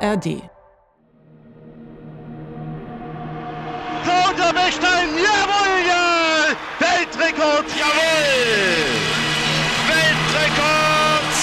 [0.00, 0.42] ARD.
[4.04, 6.54] Claudia Bechstein, jawohl, ja!
[6.78, 8.86] Weltrekord, jawohl!
[9.88, 11.36] Weltrekord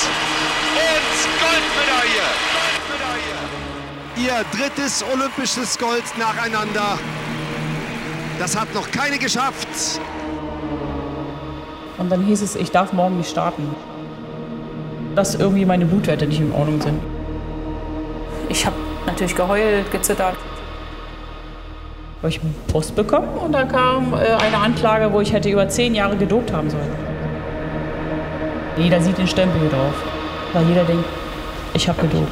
[0.77, 2.27] und Goldmedaille!
[2.95, 4.27] Goldmedaille!
[4.27, 6.99] Ihr drittes olympisches Gold nacheinander.
[8.39, 9.67] Das hat noch keine geschafft.
[11.97, 13.75] Und dann hieß es, ich darf morgen nicht starten.
[15.15, 17.12] Dass irgendwie meine Blutwerte nicht in Ordnung sind.
[18.53, 18.75] Ich habe
[19.07, 20.35] natürlich geheult, gezittert.
[22.19, 25.67] Habe ich einen Post bekommen und da kam äh, eine Anklage, wo ich hätte über
[25.67, 26.91] zehn Jahre gedopt haben sollen.
[28.77, 29.95] Jeder sieht den Stempel hier drauf,
[30.53, 31.03] weil jeder denkt,
[31.73, 32.31] ich habe gedopt.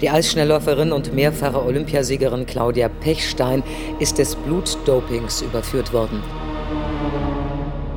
[0.00, 3.64] Die Eisschnellläuferin und mehrfache Olympiasiegerin Claudia Pechstein
[3.98, 6.22] ist des Blutdopings überführt worden.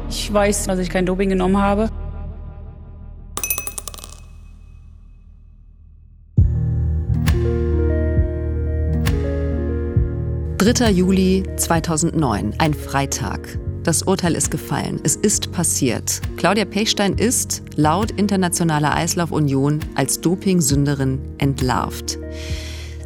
[0.10, 1.90] Ich weiß, dass ich kein Doping genommen habe.
[10.74, 10.92] 3.
[10.92, 13.58] Juli 2009, ein Freitag.
[13.84, 15.00] Das Urteil ist gefallen.
[15.06, 16.20] Es ist passiert.
[16.36, 22.20] Claudia Pechstein ist, laut Internationaler Eislaufunion, als Dopingsünderin entlarvt.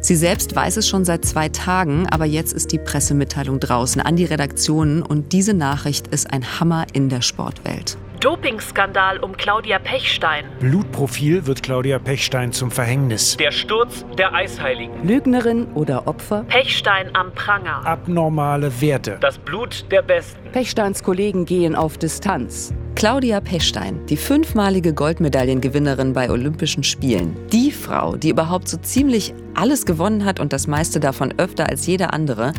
[0.00, 4.16] Sie selbst weiß es schon seit zwei Tagen, aber jetzt ist die Pressemitteilung draußen an
[4.16, 7.96] die Redaktionen und diese Nachricht ist ein Hammer in der Sportwelt.
[8.22, 10.44] Dopingskandal um Claudia Pechstein.
[10.60, 13.36] Blutprofil wird Claudia Pechstein zum Verhängnis.
[13.36, 15.04] Der Sturz der Eisheiligen.
[15.04, 16.44] Lügnerin oder Opfer?
[16.44, 17.84] Pechstein am Pranger.
[17.84, 19.18] Abnormale Werte.
[19.20, 20.38] Das Blut der Besten.
[20.52, 22.72] Pechsteins Kollegen gehen auf Distanz.
[22.94, 27.36] Claudia Pechstein, die fünfmalige Goldmedaillengewinnerin bei Olympischen Spielen.
[27.52, 31.88] Die Frau, die überhaupt so ziemlich alles gewonnen hat und das meiste davon öfter als
[31.88, 32.52] jede andere,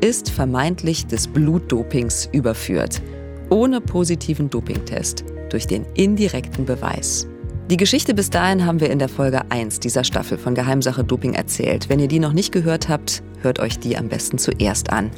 [0.00, 3.02] ist vermeintlich des Blutdopings überführt
[3.50, 7.26] ohne positiven Dopingtest durch den indirekten Beweis.
[7.70, 11.32] Die Geschichte bis dahin haben wir in der Folge 1 dieser Staffel von Geheimsache Doping
[11.32, 11.88] erzählt.
[11.88, 15.10] Wenn ihr die noch nicht gehört habt, hört euch die am besten zuerst an.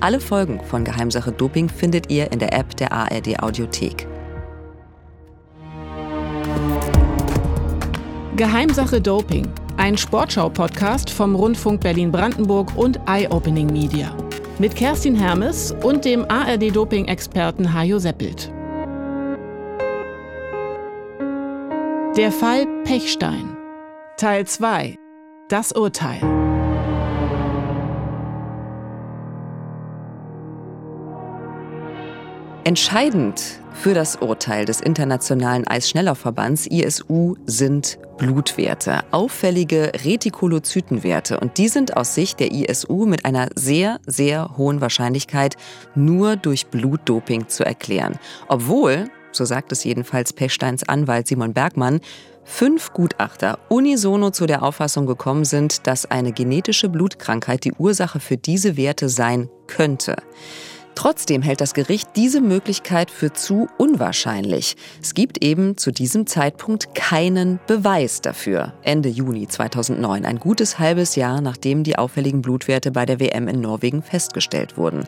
[0.00, 4.06] Alle Folgen von Geheimsache Doping findet ihr in der App der ARD Audiothek.
[8.36, 9.48] Geheimsache Doping,
[9.78, 14.14] ein Sportschau-Podcast vom Rundfunk Berlin-Brandenburg und Eye Opening Media
[14.58, 18.52] mit Kerstin Hermes und dem ARD-Doping-Experten Hajo Seppelt.
[22.16, 23.56] Der Fall Pechstein.
[24.16, 24.94] Teil 2.
[25.48, 26.33] Das Urteil.
[32.66, 41.38] Entscheidend für das Urteil des Internationalen Eisschnellerverbands ISU sind Blutwerte, auffällige Retikolozytenwerte.
[41.38, 45.56] Und die sind aus Sicht der ISU mit einer sehr, sehr hohen Wahrscheinlichkeit
[45.94, 48.18] nur durch Blutdoping zu erklären.
[48.48, 52.00] Obwohl, so sagt es jedenfalls Pechsteins Anwalt Simon Bergmann,
[52.44, 58.38] fünf Gutachter unisono zu der Auffassung gekommen sind, dass eine genetische Blutkrankheit die Ursache für
[58.38, 60.16] diese Werte sein könnte.
[60.94, 64.76] Trotzdem hält das Gericht diese Möglichkeit für zu unwahrscheinlich.
[65.02, 68.72] Es gibt eben zu diesem Zeitpunkt keinen Beweis dafür.
[68.82, 73.60] Ende Juni 2009, ein gutes halbes Jahr nachdem die auffälligen Blutwerte bei der WM in
[73.60, 75.04] Norwegen festgestellt wurden.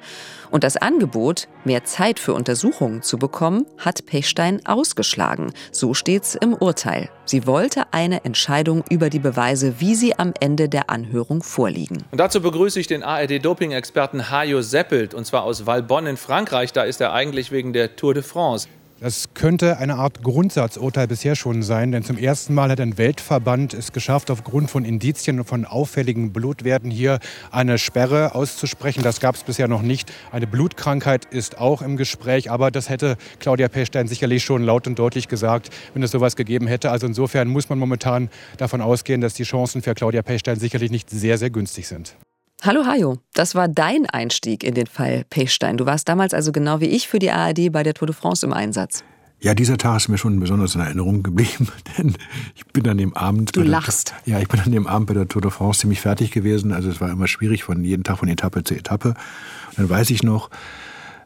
[0.51, 5.53] Und das Angebot, mehr Zeit für Untersuchungen zu bekommen, hat Pechstein ausgeschlagen.
[5.73, 7.11] So steht's im Urteil.
[7.25, 12.05] Sie wollte eine Entscheidung über die Beweise, wie sie am Ende der Anhörung vorliegen.
[12.13, 16.73] Und dazu begrüße ich den ARD-Doping-Experten Hajo Seppelt, und zwar aus Valbonne in Frankreich.
[16.73, 18.67] Da ist er eigentlich wegen der Tour de France.
[18.99, 23.75] Das könnte eine Art Grundsatzurteil bisher schon sein, denn zum ersten Mal hat ein Weltverband
[23.75, 27.19] es geschafft, aufgrund von Indizien und von auffälligen Blutwerten hier
[27.51, 29.03] eine Sperre auszusprechen.
[29.03, 30.11] Das gab es bisher noch nicht.
[30.33, 34.99] Eine Blutkrankheit ist auch im Gespräch, aber das hätte Claudia Pechstein sicherlich schon laut und
[34.99, 36.91] deutlich gesagt, wenn es sowas gegeben hätte.
[36.91, 41.11] Also insofern muss man momentan davon ausgehen, dass die Chancen für Claudia Pechstein sicherlich nicht
[41.11, 42.17] sehr, sehr günstig sind.
[42.63, 45.77] Hallo Hajo, das war dein Einstieg in den Fall Pechstein.
[45.77, 48.45] Du warst damals also genau wie ich für die ARD bei der Tour de France
[48.47, 49.05] im Einsatz.
[49.39, 51.69] Ja, dieser Tag ist mir schon besonders in Erinnerung geblieben,
[51.99, 52.17] denn
[52.55, 53.55] ich bin an dem Abend.
[53.55, 54.15] Du lachst.
[54.25, 56.73] Der, ja, ich bin an dem Abend bei der Tour de France ziemlich fertig gewesen.
[56.73, 59.11] Also es war immer schwierig von jeden Tag von Etappe zu Etappe.
[59.11, 60.49] Und dann weiß ich noch,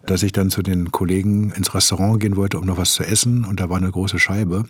[0.05, 3.45] dass ich dann zu den Kollegen ins Restaurant gehen wollte, um noch was zu essen.
[3.45, 4.65] Und da war eine große Scheibe.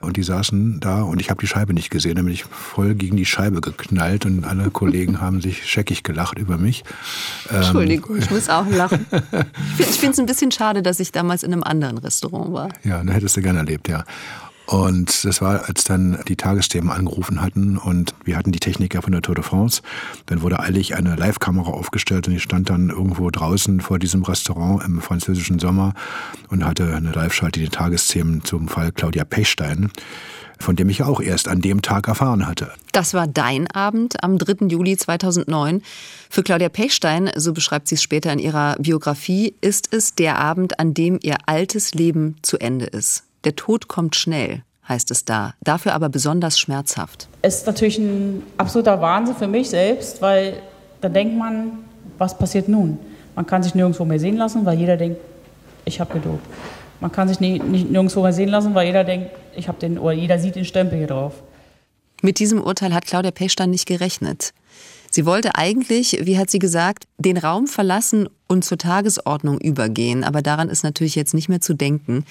[0.00, 2.14] Und die saßen da und ich habe die Scheibe nicht gesehen.
[2.14, 6.38] Dann bin ich voll gegen die Scheibe geknallt und alle Kollegen haben sich scheckig gelacht
[6.38, 6.84] über mich.
[7.50, 9.06] Ähm, Entschuldigung, ähm, ich muss auch lachen.
[9.78, 12.68] Ich finde es ein bisschen schade, dass ich damals in einem anderen Restaurant war.
[12.84, 14.04] Ja, dann hättest du gerne erlebt, ja.
[14.70, 19.10] Und das war, als dann die Tagesthemen angerufen hatten und wir hatten die Techniker von
[19.10, 19.82] der Tour de France.
[20.26, 24.84] Dann wurde eilig eine Live-Kamera aufgestellt und ich stand dann irgendwo draußen vor diesem Restaurant
[24.84, 25.94] im französischen Sommer
[26.50, 29.90] und hatte eine Live-Schalte, die Tagesthemen zum Fall Claudia Pechstein.
[30.60, 32.70] von dem ich auch erst an dem Tag erfahren hatte.
[32.92, 34.66] Das war dein Abend am 3.
[34.66, 35.80] Juli 2009.
[36.28, 40.78] Für Claudia Pechstein, so beschreibt sie es später in ihrer Biografie, ist es der Abend,
[40.78, 43.24] an dem ihr altes Leben zu Ende ist.
[43.44, 47.28] Der Tod kommt schnell, heißt es da, dafür aber besonders schmerzhaft.
[47.42, 50.60] Es ist natürlich ein absoluter Wahnsinn für mich selbst, weil
[51.00, 51.78] da denkt man,
[52.18, 52.98] was passiert nun?
[53.34, 55.20] Man kann sich nirgendwo mehr sehen lassen, weil jeder denkt,
[55.84, 56.44] ich habe gedopt.
[57.00, 59.98] Man kann sich nicht, nicht nirgendwo mehr sehen lassen, weil jeder denkt, ich habe den,
[59.98, 61.32] oder jeder sieht den Stempel hier drauf.
[62.20, 64.52] Mit diesem Urteil hat Claudia Pechstein nicht gerechnet.
[65.10, 70.42] Sie wollte eigentlich, wie hat sie gesagt, den Raum verlassen und zur Tagesordnung übergehen, aber
[70.42, 72.24] daran ist natürlich jetzt nicht mehr zu denken.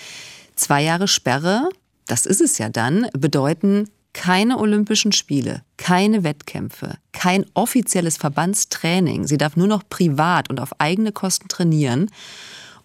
[0.60, 1.70] Zwei Jahre Sperre,
[2.06, 9.26] das ist es ja dann, bedeuten keine Olympischen Spiele, keine Wettkämpfe, kein offizielles Verbandstraining.
[9.26, 12.12] Sie darf nur noch privat und auf eigene Kosten trainieren.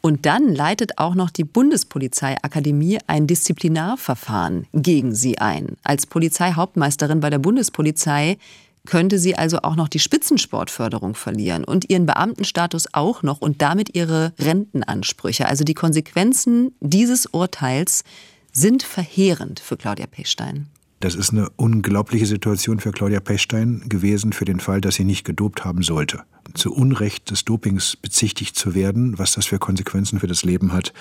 [0.01, 5.77] Und dann leitet auch noch die Bundespolizeiakademie ein Disziplinarverfahren gegen sie ein.
[5.83, 8.39] Als Polizeihauptmeisterin bei der Bundespolizei
[8.87, 13.95] könnte sie also auch noch die Spitzensportförderung verlieren und ihren Beamtenstatus auch noch und damit
[13.95, 15.47] ihre Rentenansprüche.
[15.49, 18.05] Also die Konsequenzen dieses Urteils
[18.53, 20.69] sind verheerend für Claudia Pechstein.
[21.01, 25.25] Das ist eine unglaubliche Situation für Claudia Pechstein gewesen, für den Fall, dass sie nicht
[25.25, 26.23] gedopt haben sollte.
[26.55, 30.95] Zu Unrecht des Dopings bezichtigt zu werden, was das für Konsequenzen für das Leben hat,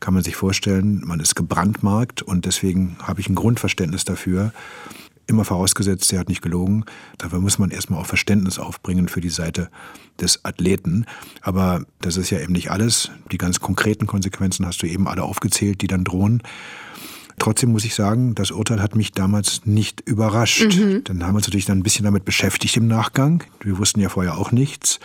[0.00, 1.02] kann man sich vorstellen.
[1.02, 4.52] Man ist gebrandmarkt und deswegen habe ich ein Grundverständnis dafür.
[5.28, 6.84] Immer vorausgesetzt, sie hat nicht gelogen.
[7.18, 9.68] Dafür muss man erstmal auch Verständnis aufbringen für die Seite
[10.18, 11.04] des Athleten.
[11.42, 13.10] Aber das ist ja eben nicht alles.
[13.30, 16.42] Die ganz konkreten Konsequenzen hast du eben alle aufgezählt, die dann drohen.
[17.38, 20.74] Trotzdem muss ich sagen, das Urteil hat mich damals nicht überrascht.
[20.76, 21.04] Mhm.
[21.04, 23.44] Dann haben wir uns natürlich dann ein bisschen damit beschäftigt im Nachgang.
[23.60, 24.98] Wir wussten ja vorher auch nichts.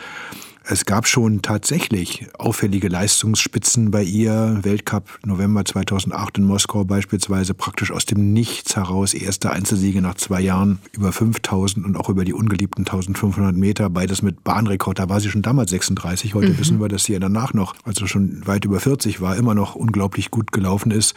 [0.65, 4.59] Es gab schon tatsächlich auffällige Leistungsspitzen bei ihr.
[4.61, 9.13] Weltcup November 2008 in Moskau beispielsweise praktisch aus dem Nichts heraus.
[9.13, 13.89] Erste Einzelsiege nach zwei Jahren über 5000 und auch über die ungeliebten 1500 Meter.
[13.89, 14.99] Beides mit Bahnrekord.
[14.99, 16.33] Da war sie schon damals 36.
[16.33, 16.57] Heute mhm.
[16.57, 19.75] wissen wir, dass sie ja danach noch, also schon weit über 40 war, immer noch
[19.75, 21.13] unglaublich gut gelaufen ist.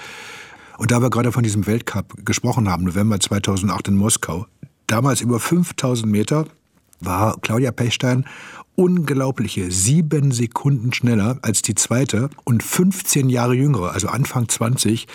[0.77, 4.47] Und da wir gerade von diesem Weltcup gesprochen haben, November 2008 in Moskau,
[4.89, 6.47] damals über 5000 Meter,
[7.01, 8.25] war Claudia Pechstein
[8.77, 15.07] unglaubliche sieben Sekunden schneller als die zweite und 15 Jahre jüngere, also Anfang 20,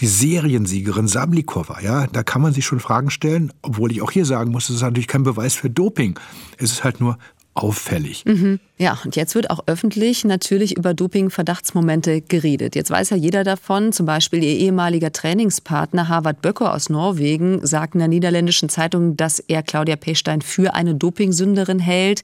[0.00, 1.80] die Seriensiegerin Sablikova.
[1.80, 4.76] Ja, da kann man sich schon Fragen stellen, obwohl ich auch hier sagen muss, es
[4.76, 6.18] ist natürlich kein Beweis für Doping.
[6.56, 7.18] Es ist halt nur
[7.62, 8.24] auffällig.
[8.24, 8.58] Mhm.
[8.78, 12.74] Ja, und jetzt wird auch öffentlich natürlich über Doping-Verdachtsmomente geredet.
[12.74, 17.94] Jetzt weiß ja jeder davon, zum Beispiel ihr ehemaliger Trainingspartner Harvard Böcker aus Norwegen sagt
[17.94, 22.22] in der niederländischen Zeitung, dass er Claudia Pechstein für eine Dopingsünderin hält.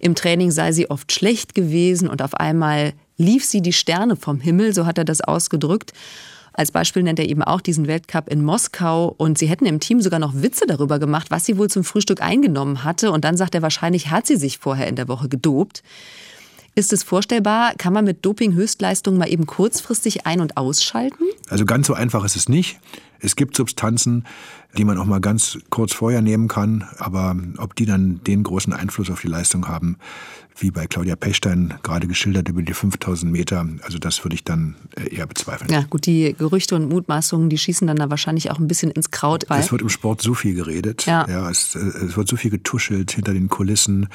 [0.00, 4.40] Im Training sei sie oft schlecht gewesen und auf einmal lief sie die Sterne vom
[4.40, 5.92] Himmel, so hat er das ausgedrückt.
[6.58, 9.14] Als Beispiel nennt er eben auch diesen Weltcup in Moskau.
[9.16, 12.20] Und sie hätten im Team sogar noch Witze darüber gemacht, was sie wohl zum Frühstück
[12.20, 13.12] eingenommen hatte.
[13.12, 15.84] Und dann sagt er, wahrscheinlich hat sie sich vorher in der Woche gedopt.
[16.74, 17.74] Ist es vorstellbar?
[17.78, 21.22] Kann man mit Doping-Höchstleistungen mal eben kurzfristig ein- und ausschalten?
[21.48, 22.80] Also ganz so einfach ist es nicht.
[23.20, 24.24] Es gibt Substanzen,
[24.76, 28.72] die man auch mal ganz kurz vorher nehmen kann, aber ob die dann den großen
[28.72, 29.96] Einfluss auf die Leistung haben,
[30.58, 34.76] wie bei Claudia Pechstein gerade geschildert über die 5000 Meter, also das würde ich dann
[34.96, 35.70] äh, eher bezweifeln.
[35.70, 39.10] Ja, gut, die Gerüchte und Mutmaßungen, die schießen dann da wahrscheinlich auch ein bisschen ins
[39.10, 39.46] Kraut.
[39.48, 42.50] Es wird im Sport so viel geredet, ja, ja es, äh, es wird so viel
[42.50, 44.08] getuschelt hinter den Kulissen.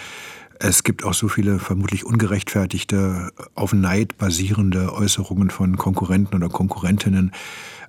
[0.60, 7.32] Es gibt auch so viele vermutlich ungerechtfertigte, auf Neid basierende Äußerungen von Konkurrenten oder Konkurrentinnen.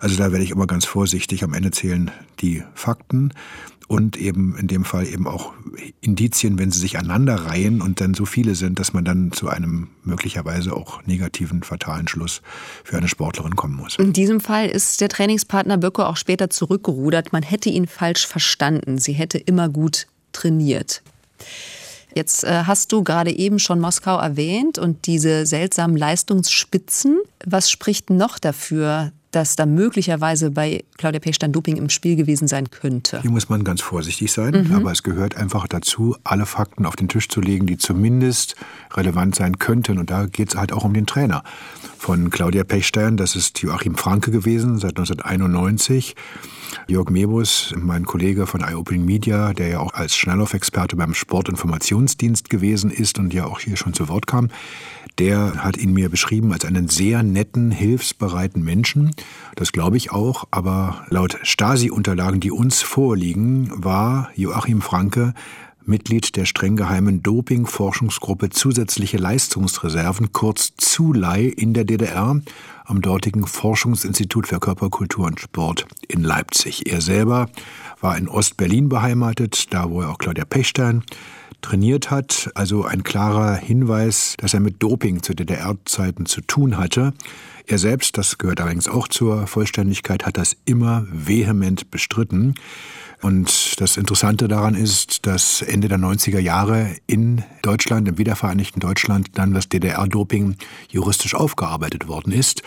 [0.00, 1.44] Also da werde ich immer ganz vorsichtig.
[1.44, 3.32] Am Ende zählen die Fakten
[3.88, 5.52] und eben in dem Fall eben auch
[6.00, 9.88] Indizien, wenn sie sich aneinanderreihen und dann so viele sind, dass man dann zu einem
[10.02, 12.42] möglicherweise auch negativen, fatalen Schluss
[12.82, 13.96] für eine Sportlerin kommen muss.
[13.98, 17.32] In diesem Fall ist der Trainingspartner Böcke auch später zurückgerudert.
[17.32, 18.98] Man hätte ihn falsch verstanden.
[18.98, 21.02] Sie hätte immer gut trainiert.
[22.14, 27.18] Jetzt äh, hast du gerade eben schon Moskau erwähnt und diese seltsamen Leistungsspitzen.
[27.44, 32.70] Was spricht noch dafür, dass da möglicherweise bei Claudia Pechstein Doping im Spiel gewesen sein
[32.70, 33.20] könnte?
[33.22, 34.74] Hier muss man ganz vorsichtig sein, mhm.
[34.74, 38.56] aber es gehört einfach dazu, alle Fakten auf den Tisch zu legen, die zumindest
[38.92, 39.98] relevant sein könnten.
[39.98, 41.42] Und da geht es halt auch um den Trainer
[41.98, 43.16] von Claudia Pechstein.
[43.16, 46.14] Das ist Joachim Franke gewesen, seit 1991.
[46.86, 52.90] Jörg Mebus, mein Kollege von iOpening Media, der ja auch als Schnelllauf-Experte beim Sportinformationsdienst gewesen
[52.90, 54.48] ist und ja auch hier schon zu Wort kam,
[55.18, 59.12] der hat ihn mir beschrieben als einen sehr netten, hilfsbereiten Menschen.
[59.54, 65.34] Das glaube ich auch, aber laut Stasi-Unterlagen, die uns vorliegen, war Joachim Franke
[65.86, 72.40] Mitglied der streng geheimen Doping-Forschungsgruppe Zusätzliche Leistungsreserven, kurz ZULEI, in der DDR,
[72.84, 76.90] am dortigen Forschungsinstitut für Körperkultur und Sport in Leipzig.
[76.90, 77.50] Er selber
[78.00, 81.02] war in Ostberlin beheimatet, da wo er auch Claudia Pechstein
[81.60, 82.50] trainiert hat.
[82.54, 87.12] Also ein klarer Hinweis, dass er mit Doping zu DDR-Zeiten zu tun hatte.
[87.66, 92.54] Er selbst, das gehört allerdings auch zur Vollständigkeit, hat das immer vehement bestritten.
[93.24, 99.38] Und das Interessante daran ist, dass Ende der 90er Jahre in Deutschland, im wiedervereinigten Deutschland,
[99.38, 100.56] dann das DDR-Doping
[100.90, 102.62] juristisch aufgearbeitet worden ist.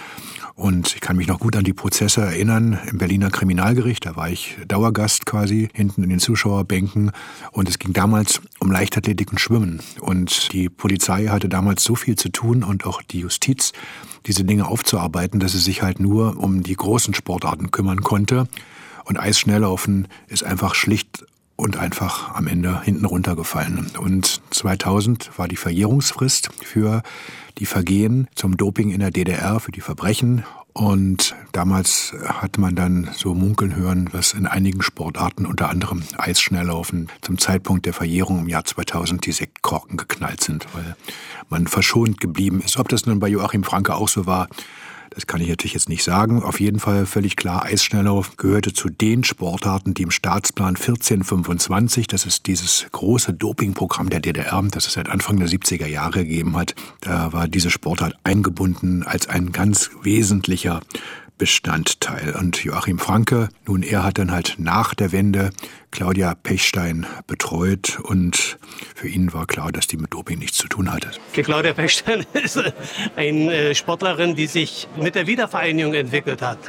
[0.56, 4.08] Und ich kann mich noch gut an die Prozesse erinnern im Berliner Kriminalgericht.
[4.08, 7.12] Da war ich Dauergast quasi hinten in den Zuschauerbänken.
[7.52, 9.84] Und es ging damals um Leichtathletik und Schwimmen.
[10.00, 13.74] Und die Polizei hatte damals so viel zu tun und auch die Justiz,
[14.26, 18.48] diese Dinge aufzuarbeiten, dass sie sich halt nur um die großen Sportarten kümmern konnte.
[19.08, 23.88] Und Eisschnelllaufen ist einfach schlicht und einfach am Ende hinten runtergefallen.
[23.98, 27.02] Und 2000 war die Verjährungsfrist für
[27.58, 30.44] die Vergehen zum Doping in der DDR, für die Verbrechen.
[30.74, 37.08] Und damals hat man dann so munkeln hören, was in einigen Sportarten, unter anderem Eisschnelllaufen,
[37.22, 40.96] zum Zeitpunkt der Verjährung im Jahr 2000 die Sektkorken geknallt sind, weil
[41.50, 42.78] man verschont geblieben ist.
[42.78, 44.50] Ob das nun bei Joachim Franke auch so war,
[45.10, 46.44] das kann ich natürlich jetzt nicht sagen.
[46.44, 52.26] Auf jeden Fall völlig klar, Eisschnelllauf gehörte zu den Sportarten, die im Staatsplan 1425, das
[52.26, 56.76] ist dieses große Dopingprogramm der DDR, das es seit Anfang der 70er Jahre gegeben hat,
[57.02, 60.82] da war diese Sportart eingebunden als ein ganz wesentlicher
[61.38, 62.36] Bestandteil.
[62.40, 65.52] Und Joachim Franke, nun, er hat dann halt nach der Wende
[65.92, 68.58] Claudia Pechstein betreut und
[68.96, 71.12] für ihn war klar, dass die mit Doping nichts zu tun hatte.
[71.36, 72.62] Die Claudia Pechstein ist
[73.16, 76.60] eine äh, Sportlerin, die sich mit der Wiedervereinigung entwickelt hat.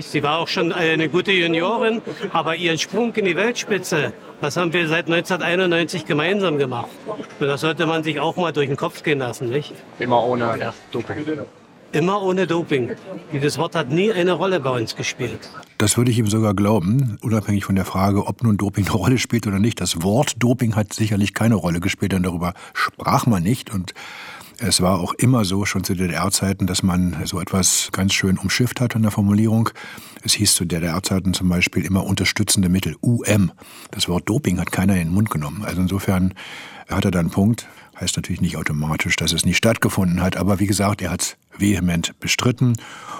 [0.00, 2.02] Sie war auch schon eine gute Juniorin,
[2.32, 6.88] aber ihren Sprung in die Weltspitze, das haben wir seit 1991 gemeinsam gemacht.
[7.06, 9.72] Und das sollte man sich auch mal durch den Kopf gehen lassen, nicht?
[9.98, 11.46] Immer ohne Doping.
[11.94, 12.90] Immer ohne Doping.
[13.32, 15.48] Dieses Wort hat nie eine Rolle bei uns gespielt.
[15.78, 19.18] Das würde ich ihm sogar glauben, unabhängig von der Frage, ob nun Doping eine Rolle
[19.18, 19.80] spielt oder nicht.
[19.80, 23.72] Das Wort Doping hat sicherlich keine Rolle gespielt, denn darüber sprach man nicht.
[23.72, 23.94] Und
[24.58, 28.80] es war auch immer so, schon zu DDR-Zeiten, dass man so etwas ganz schön umschifft
[28.80, 29.70] hat in der Formulierung.
[30.24, 33.52] Es hieß zu DDR-Zeiten zum Beispiel immer unterstützende Mittel, UM.
[33.92, 35.64] Das Wort Doping hat keiner in den Mund genommen.
[35.64, 36.34] Also insofern
[36.88, 37.68] hat er da einen Punkt.
[38.00, 41.36] Heißt natürlich nicht automatisch, dass es nicht stattgefunden hat, aber wie gesagt, er hat es
[41.56, 42.76] vehement bestritten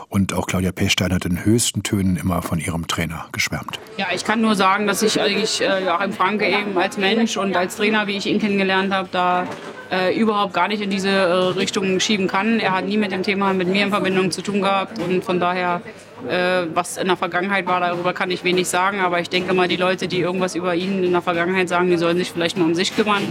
[0.09, 3.79] und auch Claudia Pechstein hat in höchsten Tönen immer von ihrem Trainer geschwärmt.
[3.97, 7.57] Ja, ich kann nur sagen, dass ich eigentlich äh, Joachim Franke eben als Mensch und
[7.57, 9.47] als Trainer, wie ich ihn kennengelernt habe, da
[9.91, 12.59] äh, überhaupt gar nicht in diese äh, Richtung schieben kann.
[12.59, 15.39] Er hat nie mit dem Thema mit mir in Verbindung zu tun gehabt und von
[15.39, 15.83] daher
[16.29, 19.01] äh, was in der Vergangenheit war, darüber kann ich wenig sagen.
[19.01, 21.97] Aber ich denke mal, die Leute, die irgendwas über ihn in der Vergangenheit sagen, die
[21.97, 23.23] sollen sich vielleicht nur um sich kümmern.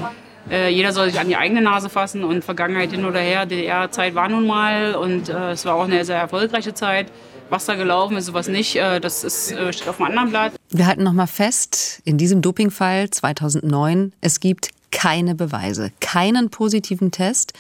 [0.50, 3.46] Äh, jeder soll sich an die eigene Nase fassen und Vergangenheit hin oder her.
[3.46, 7.08] DDR-Zeit war nun mal und äh, es war auch eine sehr erfolgreiche Zeit.
[7.50, 10.54] Was da gelaufen ist, was nicht, äh, das ist, äh, steht auf einem anderen Blatt.
[10.70, 17.12] Wir halten noch mal fest, in diesem Dopingfall 2009, es gibt keine Beweise, keinen positiven
[17.12, 17.54] Test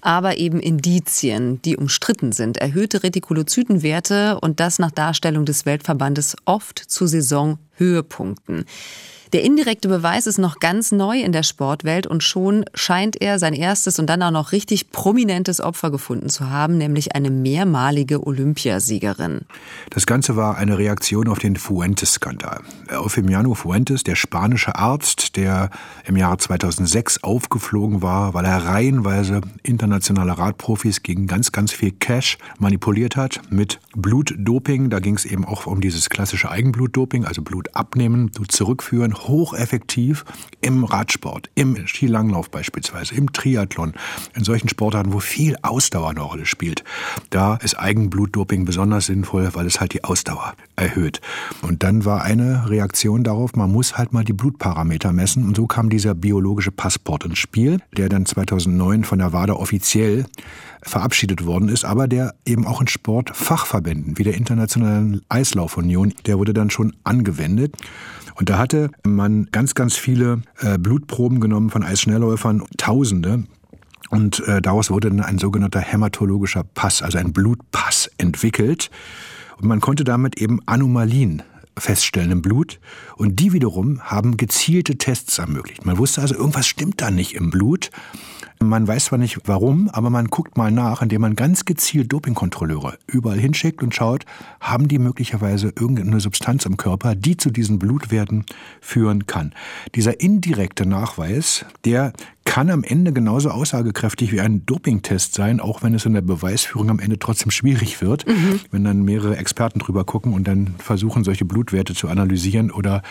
[0.00, 2.58] aber eben Indizien, die umstritten sind.
[2.58, 8.64] Erhöhte Retikulozytenwerte und das nach Darstellung des Weltverbandes oft zu Saisonhöhepunkten.
[9.32, 13.52] Der indirekte Beweis ist noch ganz neu in der Sportwelt und schon scheint er sein
[13.52, 19.42] erstes und dann auch noch richtig prominentes Opfer gefunden zu haben, nämlich eine mehrmalige Olympiasiegerin.
[19.90, 22.60] Das Ganze war eine Reaktion auf den Fuentes-Skandal.
[22.90, 25.68] Eufemiano Fuentes, der spanische Arzt, der
[26.06, 32.38] im Jahre 2006 aufgeflogen war, weil er reihenweise internationale Radprofis gegen ganz, ganz viel Cash
[32.58, 34.88] manipuliert hat mit Blutdoping.
[34.88, 40.24] Da ging es eben auch um dieses klassische Eigenblutdoping, also Blut abnehmen, Blut zurückführen, hocheffektiv
[40.60, 43.94] im Radsport, im Skilanglauf beispielsweise, im Triathlon,
[44.34, 46.84] in solchen Sportarten, wo viel Ausdauer eine Rolle spielt.
[47.30, 51.20] Da ist Eigenblutdoping besonders sinnvoll, weil es halt die Ausdauer erhöht.
[51.62, 55.44] Und dann war eine Reaktion darauf, man muss halt mal die Blutparameter messen.
[55.44, 60.26] Und so kam dieser biologische Passport ins Spiel, der dann 2009 von der WADA offiziell
[60.82, 66.52] verabschiedet worden ist, aber der eben auch in Sportfachverbänden wie der Internationalen Eislaufunion, der wurde
[66.52, 67.76] dann schon angewendet.
[68.34, 73.44] Und da hatte man ganz, ganz viele äh, Blutproben genommen von Eisschnellläufern, Tausende.
[74.10, 78.90] Und äh, daraus wurde dann ein sogenannter hämatologischer Pass, also ein Blutpass entwickelt.
[79.60, 81.42] Und man konnte damit eben Anomalien
[81.80, 82.80] feststellen im Blut.
[83.16, 85.84] Und die wiederum haben gezielte Tests ermöglicht.
[85.84, 87.90] Man wusste also, irgendwas stimmt da nicht im Blut.
[88.60, 92.98] Man weiß zwar nicht warum, aber man guckt mal nach, indem man ganz gezielt Dopingkontrolleure
[93.06, 94.24] überall hinschickt und schaut,
[94.60, 98.44] haben die möglicherweise irgendeine Substanz im Körper, die zu diesen Blutwerten
[98.80, 99.54] führen kann.
[99.94, 102.12] Dieser indirekte Nachweis, der
[102.48, 106.88] kann am Ende genauso aussagekräftig wie ein Dopingtest sein, auch wenn es in der Beweisführung
[106.88, 108.60] am Ende trotzdem schwierig wird, mhm.
[108.70, 113.02] wenn dann mehrere Experten drüber gucken und dann versuchen, solche Blutwerte zu analysieren oder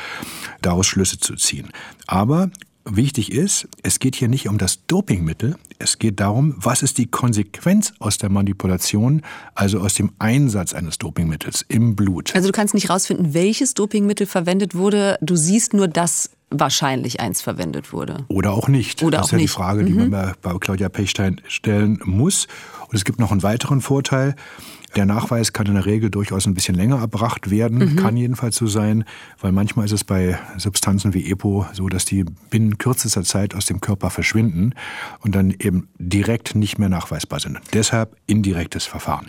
[0.63, 1.69] daraus Schlüsse zu ziehen.
[2.07, 2.49] Aber
[2.83, 7.05] wichtig ist, es geht hier nicht um das Dopingmittel, es geht darum, was ist die
[7.05, 9.21] Konsequenz aus der Manipulation,
[9.53, 12.35] also aus dem Einsatz eines Dopingmittels im Blut.
[12.35, 17.41] Also du kannst nicht rausfinden, welches Dopingmittel verwendet wurde, du siehst nur, dass wahrscheinlich eins
[17.41, 18.25] verwendet wurde.
[18.27, 19.03] Oder auch nicht.
[19.03, 19.49] Oder das ist ja nicht.
[19.49, 20.09] die Frage, die mhm.
[20.09, 22.47] man bei Claudia Pechstein stellen muss.
[22.87, 24.35] Und es gibt noch einen weiteren Vorteil.
[24.95, 27.95] Der Nachweis kann in der Regel durchaus ein bisschen länger erbracht werden, mhm.
[27.97, 29.03] kann jedenfalls so sein,
[29.41, 33.65] weil manchmal ist es bei Substanzen wie EPO so, dass die binnen kürzester Zeit aus
[33.65, 34.73] dem Körper verschwinden
[35.19, 37.59] und dann eben direkt nicht mehr nachweisbar sind.
[37.73, 39.27] Deshalb indirektes Verfahren.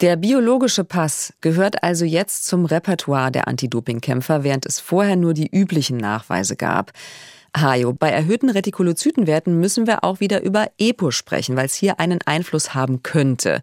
[0.00, 5.48] Der biologische Pass gehört also jetzt zum Repertoire der Anti-Doping-Kämpfer, während es vorher nur die
[5.50, 6.92] üblichen Nachweise gab.
[7.56, 12.20] Hajo, bei erhöhten Retikulozytenwerten müssen wir auch wieder über EPO sprechen, weil es hier einen
[12.26, 13.60] Einfluss haben könnte.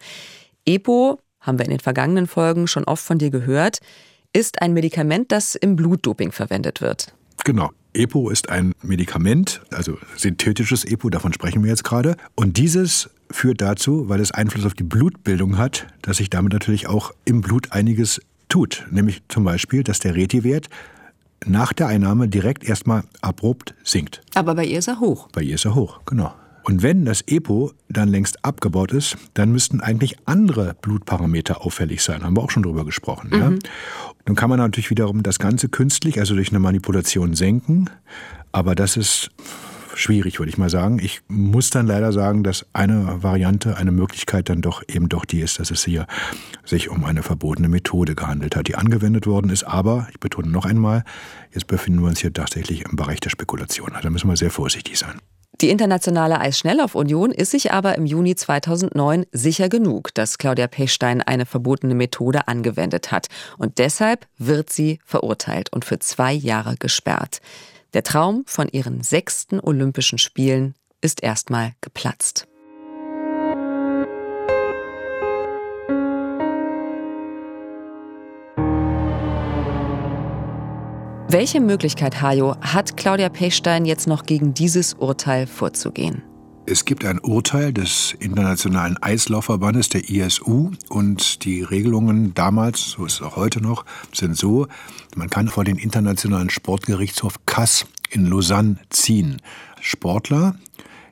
[0.66, 3.80] EPO haben wir in den vergangenen Folgen schon oft von dir gehört,
[4.34, 7.14] ist ein Medikament, das im Blutdoping verwendet wird.
[7.46, 7.72] Genau.
[7.94, 12.18] EPO ist ein Medikament, also synthetisches EPO, davon sprechen wir jetzt gerade.
[12.36, 16.88] Und dieses führt dazu, weil es Einfluss auf die Blutbildung hat, dass sich damit natürlich
[16.88, 18.86] auch im Blut einiges tut.
[18.92, 20.70] Nämlich zum Beispiel, dass der Reti-Wert
[21.46, 24.22] nach der Einnahme direkt erstmal abrupt sinkt.
[24.34, 25.28] Aber bei ihr ist er hoch.
[25.34, 26.34] Bei ihr ist er hoch, genau.
[26.64, 32.24] Und wenn das EPO dann längst abgebaut ist, dann müssten eigentlich andere Blutparameter auffällig sein.
[32.24, 33.30] Haben wir auch schon drüber gesprochen.
[33.32, 33.40] Mhm.
[33.40, 33.52] Ja?
[34.26, 37.92] Dann kann man natürlich wiederum das Ganze künstlich, also durch eine Manipulation senken.
[38.52, 39.30] Aber das ist
[39.96, 41.00] schwierig, würde ich mal sagen.
[41.00, 45.42] Ich muss dann leider sagen, dass eine Variante, eine Möglichkeit dann doch eben doch die
[45.42, 46.08] ist, dass es hier
[46.64, 49.64] sich um eine verbotene Methode gehandelt hat, die angewendet worden ist.
[49.64, 51.04] Aber, ich betone noch einmal,
[51.54, 53.90] jetzt befinden wir uns hier tatsächlich im Bereich der Spekulation.
[53.92, 55.20] Also da müssen wir sehr vorsichtig sein.
[55.62, 61.46] Die Internationale Eisschnelllauf-Union ist sich aber im Juni 2009 sicher genug, dass Claudia Pechstein eine
[61.46, 63.28] verbotene Methode angewendet hat.
[63.58, 67.40] Und deshalb wird sie verurteilt und für zwei Jahre gesperrt.
[67.96, 72.46] Der Traum von ihren sechsten Olympischen Spielen ist erstmal geplatzt.
[81.30, 86.22] Welche Möglichkeit, Hajo, hat Claudia Pechstein jetzt noch gegen dieses Urteil vorzugehen?
[86.68, 93.14] Es gibt ein Urteil des Internationalen Eislaufverbandes, der ISU, und die Regelungen damals, so ist
[93.14, 94.68] es auch heute noch, sind so,
[95.16, 99.42] man kann vor den Internationalen Sportgerichtshof CAS in Lausanne ziehen.
[99.80, 100.56] Sportler,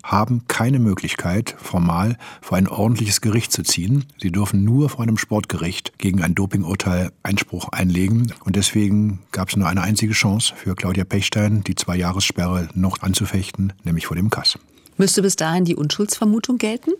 [0.03, 4.05] haben keine Möglichkeit, formal vor ein ordentliches Gericht zu ziehen.
[4.19, 8.33] Sie dürfen nur vor einem Sportgericht gegen ein Dopingurteil Einspruch einlegen.
[8.43, 13.71] Und deswegen gab es nur eine einzige Chance für Claudia Pechstein, die Zwei-Jahressperre noch anzufechten,
[13.83, 14.57] nämlich vor dem Kass.
[14.97, 16.91] Müsste bis dahin die Unschuldsvermutung gelten?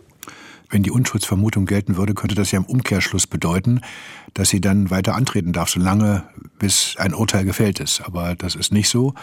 [0.70, 3.80] Wenn die Unschuldsvermutung gelten würde, könnte das ja im Umkehrschluss bedeuten,
[4.32, 6.24] dass sie dann weiter antreten darf, solange
[6.58, 8.00] bis ein Urteil gefällt ist.
[8.00, 9.14] Aber das ist nicht so,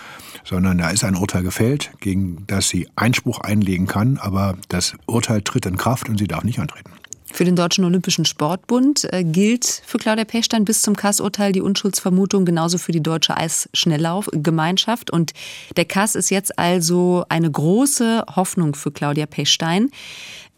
[0.46, 5.42] sondern da ist ein Urteil gefällt, gegen das sie Einspruch einlegen kann, aber das Urteil
[5.42, 6.92] tritt in Kraft und sie darf nicht antreten.
[7.34, 12.46] Für den Deutschen Olympischen Sportbund äh, gilt für Claudia Pechstein bis zum Kass-Urteil die Unschuldsvermutung,
[12.46, 15.12] genauso für die Deutsche Eisschnelllaufgemeinschaft.
[15.12, 15.32] Und
[15.78, 19.90] der Kass ist jetzt also eine große Hoffnung für Claudia Pechstein.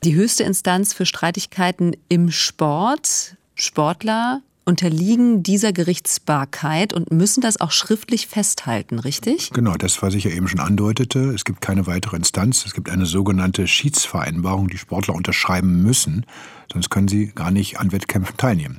[0.03, 3.37] Die höchste Instanz für Streitigkeiten im Sport.
[3.55, 9.51] Sportler unterliegen dieser Gerichtsbarkeit und müssen das auch schriftlich festhalten, richtig?
[9.51, 11.19] Genau, das, was ich ja eben schon andeutete.
[11.31, 12.65] Es gibt keine weitere Instanz.
[12.65, 16.25] Es gibt eine sogenannte Schiedsvereinbarung, die Sportler unterschreiben müssen.
[16.71, 18.77] Sonst können sie gar nicht an Wettkämpfen teilnehmen.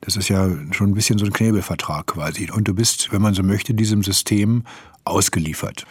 [0.00, 2.50] Das ist ja schon ein bisschen so ein Knebelvertrag quasi.
[2.50, 4.64] Und du bist, wenn man so möchte, diesem System
[5.04, 5.84] ausgeliefert.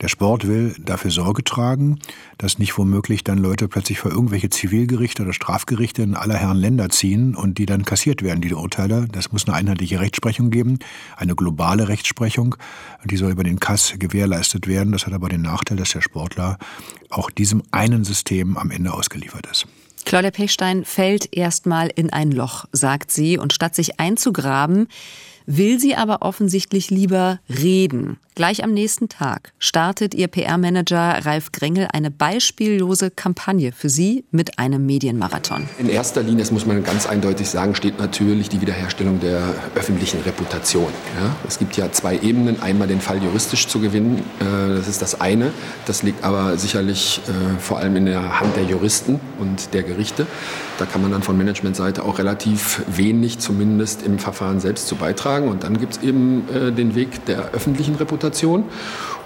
[0.00, 1.98] Der Sport will dafür Sorge tragen,
[2.38, 6.88] dass nicht womöglich dann Leute plötzlich vor irgendwelche Zivilgerichte oder Strafgerichte in aller Herren Länder
[6.88, 9.08] ziehen und die dann kassiert werden, die Urteile.
[9.12, 10.78] Das muss eine einheitliche Rechtsprechung geben,
[11.16, 12.56] eine globale Rechtsprechung.
[13.04, 14.92] Die soll über den Kass gewährleistet werden.
[14.92, 16.58] Das hat aber den Nachteil, dass der Sportler
[17.10, 19.66] auch diesem einen System am Ende ausgeliefert ist.
[20.06, 24.88] Claudia Pechstein fällt erstmal in ein Loch, sagt sie, und statt sich einzugraben,
[25.56, 28.18] will sie aber offensichtlich lieber reden.
[28.36, 34.58] Gleich am nächsten Tag startet ihr PR-Manager Ralf Grengel eine beispiellose Kampagne für sie mit
[34.58, 35.68] einem Medienmarathon.
[35.78, 39.42] In erster Linie, das muss man ganz eindeutig sagen, steht natürlich die Wiederherstellung der
[39.74, 40.88] öffentlichen Reputation.
[41.20, 42.62] Ja, es gibt ja zwei Ebenen.
[42.62, 45.52] Einmal den Fall juristisch zu gewinnen, äh, das ist das eine.
[45.84, 50.26] Das liegt aber sicherlich äh, vor allem in der Hand der Juristen und der Gerichte.
[50.78, 55.39] Da kann man dann von Managementseite auch relativ wenig zumindest im Verfahren selbst zu beitragen.
[55.48, 58.64] Und dann gibt es eben äh, den Weg der öffentlichen Reputation.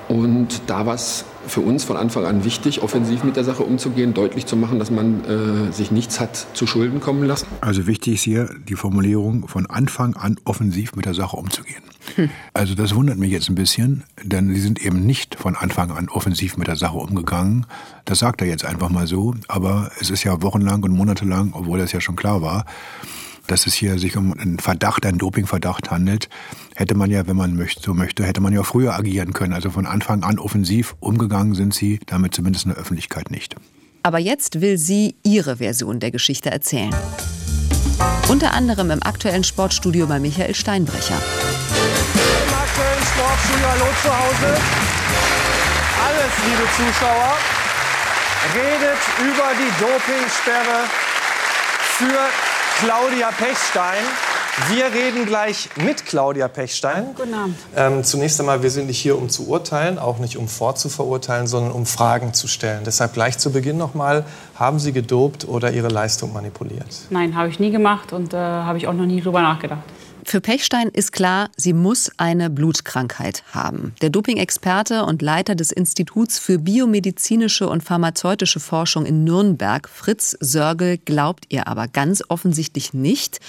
[0.09, 4.13] Und da war es für uns von Anfang an wichtig, offensiv mit der Sache umzugehen,
[4.15, 7.47] deutlich zu machen, dass man äh, sich nichts hat zu Schulden kommen lassen.
[7.61, 11.83] Also wichtig ist hier die Formulierung, von Anfang an offensiv mit der Sache umzugehen.
[12.17, 12.31] Hm.
[12.53, 16.09] Also das wundert mich jetzt ein bisschen, denn sie sind eben nicht von Anfang an
[16.09, 17.67] offensiv mit der Sache umgegangen.
[18.05, 21.79] Das sagt er jetzt einfach mal so, aber es ist ja wochenlang und monatelang, obwohl
[21.79, 22.67] das ja schon klar war,
[23.47, 26.29] dass es hier sich um einen Verdacht, einen Dopingverdacht handelt,
[26.75, 29.53] hätte man ja, wenn man möchte, so möchte, hätte man ja früher agieren können.
[29.53, 33.55] Also von Anfang an offensiv umgegangen sind sie damit zumindest in der Öffentlichkeit nicht.
[34.03, 36.95] Aber jetzt will sie ihre Version der Geschichte erzählen.
[38.29, 41.17] Unter anderem im aktuellen Sportstudio bei Michael Steinbrecher.
[41.17, 44.61] Im aktuellen Sportstudio, hallo zu Hause.
[46.05, 47.37] Alles, liebe Zuschauer,
[48.55, 50.85] redet über die Dopingsperre
[51.97, 54.03] für Claudia Pechstein.
[54.69, 57.07] Wir reden gleich mit Claudia Pechstein.
[57.15, 57.57] Guten Abend.
[57.77, 61.73] Ähm, zunächst einmal, wir sind nicht hier, um zu urteilen, auch nicht um vorzuverurteilen, sondern
[61.73, 62.83] um Fragen zu stellen.
[62.85, 64.25] Deshalb gleich zu Beginn nochmal,
[64.57, 67.07] haben Sie gedopt oder Ihre Leistung manipuliert?
[67.11, 69.83] Nein, habe ich nie gemacht und äh, habe ich auch noch nie drüber nachgedacht.
[70.27, 73.95] Für Pechstein ist klar, sie muss eine Blutkrankheit haben.
[74.01, 80.99] Der Doping-Experte und Leiter des Instituts für biomedizinische und pharmazeutische Forschung in Nürnberg, Fritz Sörgel,
[80.99, 83.41] glaubt ihr aber ganz offensichtlich nicht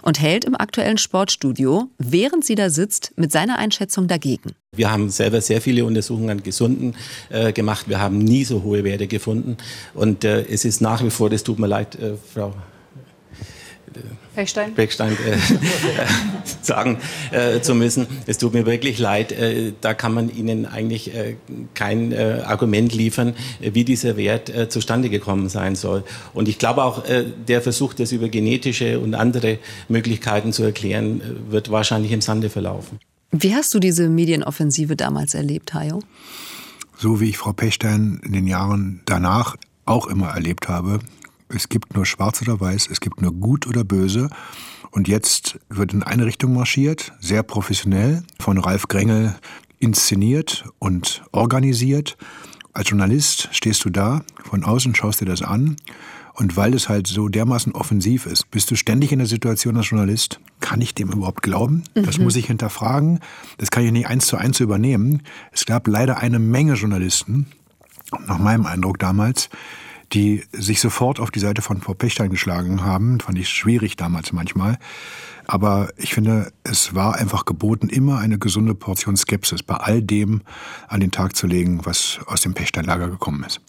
[0.00, 4.52] und hält im aktuellen Sportstudio, während sie da sitzt, mit seiner Einschätzung dagegen.
[4.74, 6.96] Wir haben selber sehr viele Untersuchungen an Gesunden
[7.28, 7.88] äh, gemacht.
[7.88, 9.58] Wir haben nie so hohe Werte gefunden.
[9.94, 12.54] Und äh, es ist nach wie vor, das tut mir leid, äh, Frau
[14.34, 15.36] Pechstein, Pechstein äh,
[16.62, 16.98] sagen
[17.30, 18.06] äh, zu müssen.
[18.26, 19.32] Es tut mir wirklich leid.
[19.32, 21.36] Äh, da kann man Ihnen eigentlich äh,
[21.74, 26.04] kein äh, Argument liefern, wie dieser Wert äh, zustande gekommen sein soll.
[26.32, 27.02] Und ich glaube auch,
[27.48, 32.98] der Versuch, das über genetische und andere Möglichkeiten zu erklären, wird wahrscheinlich im Sande verlaufen.
[33.30, 36.00] Wie hast du diese Medienoffensive damals erlebt, Hajo?
[36.98, 41.00] So wie ich Frau Pechstein in den Jahren danach auch immer erlebt habe,
[41.54, 44.30] es gibt nur schwarz oder weiß, es gibt nur gut oder böse.
[44.90, 49.36] Und jetzt wird in eine Richtung marschiert, sehr professionell, von Ralf Grengel
[49.78, 52.16] inszeniert und organisiert.
[52.72, 55.76] Als Journalist stehst du da, von außen schaust dir das an.
[56.34, 59.90] Und weil es halt so dermaßen offensiv ist, bist du ständig in der Situation als
[59.90, 61.84] Journalist, kann ich dem überhaupt glauben?
[61.94, 62.24] Das mhm.
[62.24, 63.20] muss ich hinterfragen.
[63.58, 65.22] Das kann ich nicht eins zu eins übernehmen.
[65.52, 67.46] Es gab leider eine Menge Journalisten,
[68.26, 69.50] nach meinem Eindruck damals,
[70.12, 73.20] die sich sofort auf die Seite von Frau Pechstein geschlagen haben.
[73.20, 74.78] Fand ich schwierig damals manchmal.
[75.46, 80.42] Aber ich finde, es war einfach geboten, immer eine gesunde Portion Skepsis bei all dem
[80.88, 83.60] an den Tag zu legen, was aus dem Pechstein-Lager gekommen ist.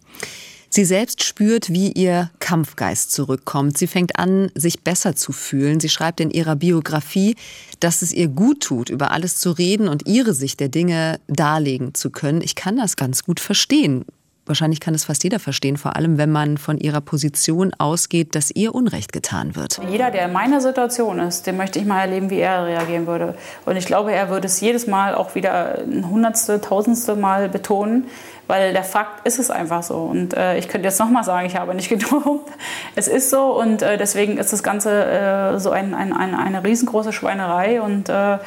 [0.70, 3.78] Sie selbst spürt, wie ihr Kampfgeist zurückkommt.
[3.78, 5.80] Sie fängt an, sich besser zu fühlen.
[5.80, 7.36] Sie schreibt in ihrer Biografie,
[7.80, 11.94] dass es ihr gut tut, über alles zu reden und ihre Sicht der Dinge darlegen
[11.94, 12.42] zu können.
[12.42, 14.06] Ich kann das ganz gut verstehen.
[14.46, 18.52] Wahrscheinlich kann es fast jeder verstehen, vor allem wenn man von ihrer Position ausgeht, dass
[18.52, 19.80] ihr Unrecht getan wird.
[19.90, 23.36] Jeder, der in meiner Situation ist, den möchte ich mal erleben, wie er reagieren würde.
[23.66, 28.08] Und ich glaube, er würde es jedes Mal auch wieder ein hundertste, tausendste Mal betonen,
[28.48, 29.96] weil der Fakt ist es einfach so.
[29.96, 32.52] Und äh, ich könnte jetzt noch mal sagen, ich habe nicht gedopt.
[32.96, 36.64] Es ist so und äh, deswegen ist das Ganze äh, so ein, ein, ein, eine
[36.64, 38.40] riesengroße Schweinerei und äh,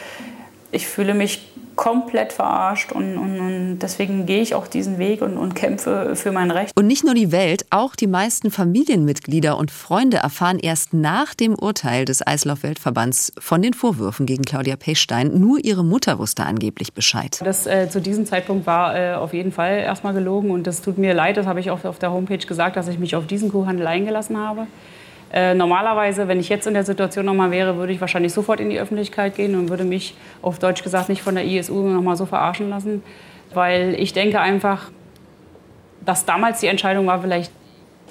[0.73, 5.37] ich fühle mich komplett verarscht und, und, und, deswegen gehe ich auch diesen Weg und,
[5.37, 6.73] und kämpfe für mein Recht.
[6.77, 11.55] Und nicht nur die Welt, auch die meisten Familienmitglieder und Freunde erfahren erst nach dem
[11.55, 15.39] Urteil des Eislauf-Weltverbands von den Vorwürfen gegen Claudia Pechstein.
[15.39, 17.41] Nur ihre Mutter wusste angeblich Bescheid.
[17.45, 20.99] Das äh, zu diesem Zeitpunkt war äh, auf jeden Fall erstmal gelogen und das tut
[20.99, 23.51] mir leid, das habe ich auch auf der Homepage gesagt, dass ich mich auf diesen
[23.51, 24.67] Kuhhandel eingelassen habe.
[25.33, 28.71] Äh, normalerweise, wenn ich jetzt in der Situation nochmal wäre, würde ich wahrscheinlich sofort in
[28.71, 32.27] die Öffentlichkeit gehen und würde mich auf Deutsch gesagt nicht von der ISU nochmal so
[32.27, 33.03] verarschen lassen.
[33.53, 34.91] Weil ich denke einfach,
[36.05, 37.51] dass damals die Entscheidung war vielleicht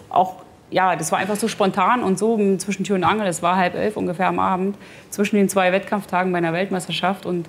[0.09, 0.35] auch,
[0.71, 3.27] ja, das war einfach so spontan und so zwischen Tür und Angel.
[3.27, 4.77] Es war halb elf ungefähr am Abend,
[5.09, 7.47] zwischen den zwei Wettkampftagen bei einer Weltmeisterschaft und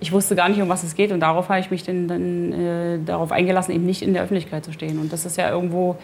[0.00, 2.52] ich wusste gar nicht, um was es geht und darauf habe ich mich dann, dann
[2.52, 4.98] äh, darauf eingelassen, eben nicht in der Öffentlichkeit zu stehen.
[4.98, 5.96] Und das ist ja irgendwo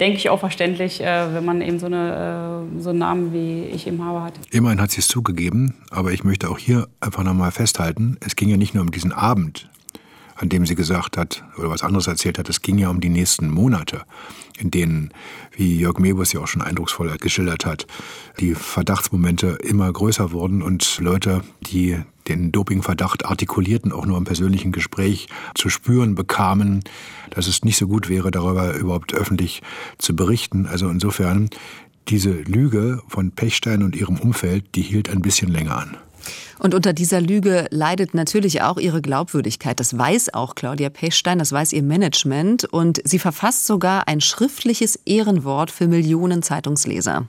[0.00, 3.64] denke ich, auch verständlich, äh, wenn man eben so, eine, äh, so einen Namen wie
[3.64, 4.34] ich im habe hat.
[4.50, 8.48] Immerhin hat sie es zugegeben, aber ich möchte auch hier einfach nochmal festhalten, es ging
[8.48, 9.70] ja nicht nur um diesen Abend,
[10.36, 13.10] an dem sie gesagt hat oder was anderes erzählt hat, es ging ja um die
[13.10, 14.02] nächsten Monate,
[14.58, 15.12] in denen,
[15.54, 17.86] wie Jörg Mebus ja auch schon eindrucksvoll geschildert hat,
[18.40, 21.98] die Verdachtsmomente immer größer wurden und Leute, die
[22.30, 26.82] den Dopingverdacht artikulierten, auch nur im persönlichen Gespräch zu spüren bekamen,
[27.30, 29.62] dass es nicht so gut wäre, darüber überhaupt öffentlich
[29.98, 30.66] zu berichten.
[30.66, 31.50] Also insofern,
[32.08, 35.96] diese Lüge von Pechstein und ihrem Umfeld, die hielt ein bisschen länger an.
[36.58, 39.80] Und unter dieser Lüge leidet natürlich auch ihre Glaubwürdigkeit.
[39.80, 42.64] Das weiß auch Claudia Pechstein, das weiß ihr Management.
[42.64, 47.28] Und sie verfasst sogar ein schriftliches Ehrenwort für Millionen Zeitungsleser.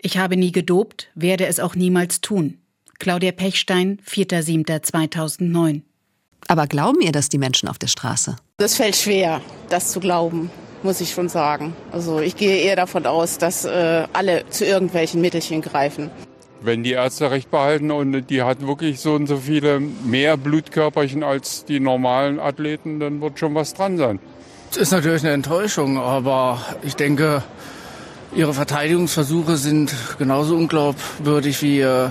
[0.00, 2.61] Ich habe nie gedopt, werde es auch niemals tun.
[3.02, 5.80] Claudia Pechstein, 4.7.2009.
[6.46, 8.36] Aber glauben ihr das die Menschen auf der Straße?
[8.58, 10.52] Das fällt schwer, das zu glauben,
[10.84, 11.74] muss ich schon sagen.
[11.90, 16.12] Also ich gehe eher davon aus, dass äh, alle zu irgendwelchen Mittelchen greifen.
[16.60, 21.24] Wenn die Ärzte recht behalten und die hat wirklich so und so viele mehr Blutkörperchen
[21.24, 24.20] als die normalen Athleten, dann wird schon was dran sein.
[24.70, 27.42] Es ist natürlich eine Enttäuschung, aber ich denke,
[28.32, 32.10] ihre Verteidigungsversuche sind genauso unglaubwürdig wie äh,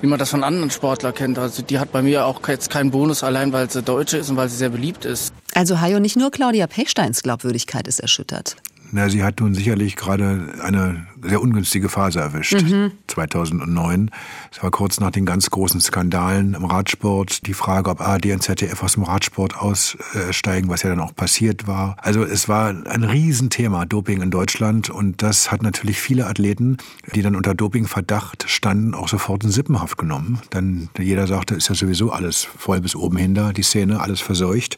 [0.00, 1.38] wie man das von anderen Sportlern kennt.
[1.38, 4.36] Also die hat bei mir auch jetzt keinen Bonus, allein weil sie Deutsche ist und
[4.36, 5.32] weil sie sehr beliebt ist.
[5.54, 8.56] Also Hajo, nicht nur Claudia Pechsteins Glaubwürdigkeit ist erschüttert.
[8.90, 12.62] Na, sie hat nun sicherlich gerade eine sehr ungünstige Phase erwischt.
[12.62, 12.92] Mhm.
[13.06, 14.10] 2009.
[14.50, 17.46] Es war kurz nach den ganz großen Skandalen im Radsport.
[17.46, 21.66] Die Frage, ob ARD und ZDF aus dem Radsport aussteigen, was ja dann auch passiert
[21.66, 21.96] war.
[21.98, 24.90] Also es war ein Riesenthema, Doping in Deutschland.
[24.90, 26.78] Und das hat natürlich viele Athleten,
[27.14, 30.40] die dann unter Dopingverdacht standen, auch sofort in Sippenhaft genommen.
[30.50, 34.20] Dann jeder sagte, ist ja sowieso alles voll bis oben hin da, die Szene, alles
[34.20, 34.76] verseucht.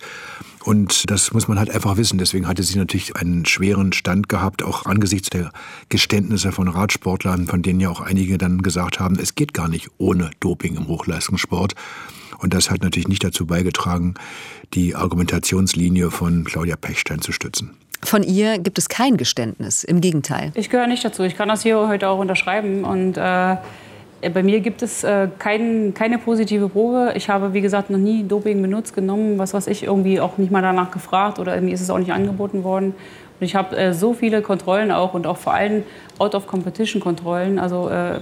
[0.65, 2.19] Und das muss man halt einfach wissen.
[2.19, 5.53] Deswegen hatte sie natürlich einen schweren Stand gehabt, auch angesichts der
[5.89, 9.91] Geständnisse von Radsportlern, von denen ja auch einige dann gesagt haben, es geht gar nicht
[9.99, 11.75] ohne Doping im Hochleistungssport.
[12.39, 14.15] Und das hat natürlich nicht dazu beigetragen,
[14.75, 17.71] die Argumentationslinie von Claudia Pechstein zu stützen.
[18.03, 20.53] Von ihr gibt es kein Geständnis, im Gegenteil.
[20.55, 21.23] Ich gehöre nicht dazu.
[21.23, 23.57] Ich kann das hier heute auch unterschreiben und äh
[24.29, 27.13] bei mir gibt es äh, kein, keine positive Probe.
[27.17, 30.51] Ich habe, wie gesagt, noch nie Doping benutzt, genommen, was weiß ich, irgendwie auch nicht
[30.51, 32.95] mal danach gefragt oder mir ist es auch nicht angeboten worden.
[33.41, 35.85] Und ich habe äh, so viele Kontrollen auch und auch vor allem
[36.19, 37.59] Out-of-Competition-Kontrollen.
[37.59, 38.21] Also äh,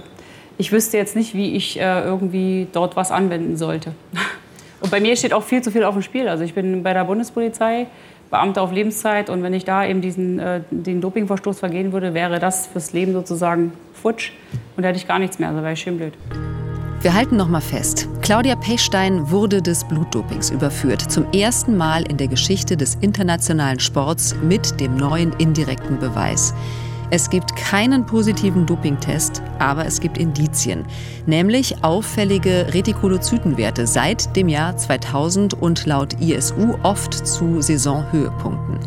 [0.57, 3.93] ich wüsste jetzt nicht, wie ich äh, irgendwie dort was anwenden sollte.
[4.81, 6.29] Und bei mir steht auch viel zu viel auf dem Spiel.
[6.29, 7.87] Also ich bin bei der Bundespolizei,
[8.29, 12.39] Beamter auf Lebenszeit und wenn ich da eben diesen äh, den Dopingverstoß vergehen würde, wäre
[12.39, 14.31] das fürs Leben sozusagen futsch
[14.77, 16.13] und da hätte ich gar nichts mehr, also wäre ich schön blöd.
[17.01, 18.09] Wir halten noch mal fest.
[18.21, 21.01] Claudia Pechstein wurde des Blutdopings überführt.
[21.09, 26.53] Zum ersten Mal in der Geschichte des internationalen Sports mit dem neuen indirekten Beweis.
[27.11, 30.85] Es gibt keinen positiven Dopingtest, aber es gibt Indizien,
[31.25, 38.79] nämlich auffällige Retikulozytenwerte seit dem Jahr 2000 und laut ISU oft zu Saisonhöhepunkten.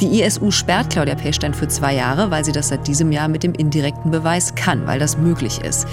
[0.00, 3.42] Die ISU sperrt Claudia Pechstein für zwei Jahre, weil sie das seit diesem Jahr mit
[3.42, 5.88] dem indirekten Beweis kann, weil das möglich ist.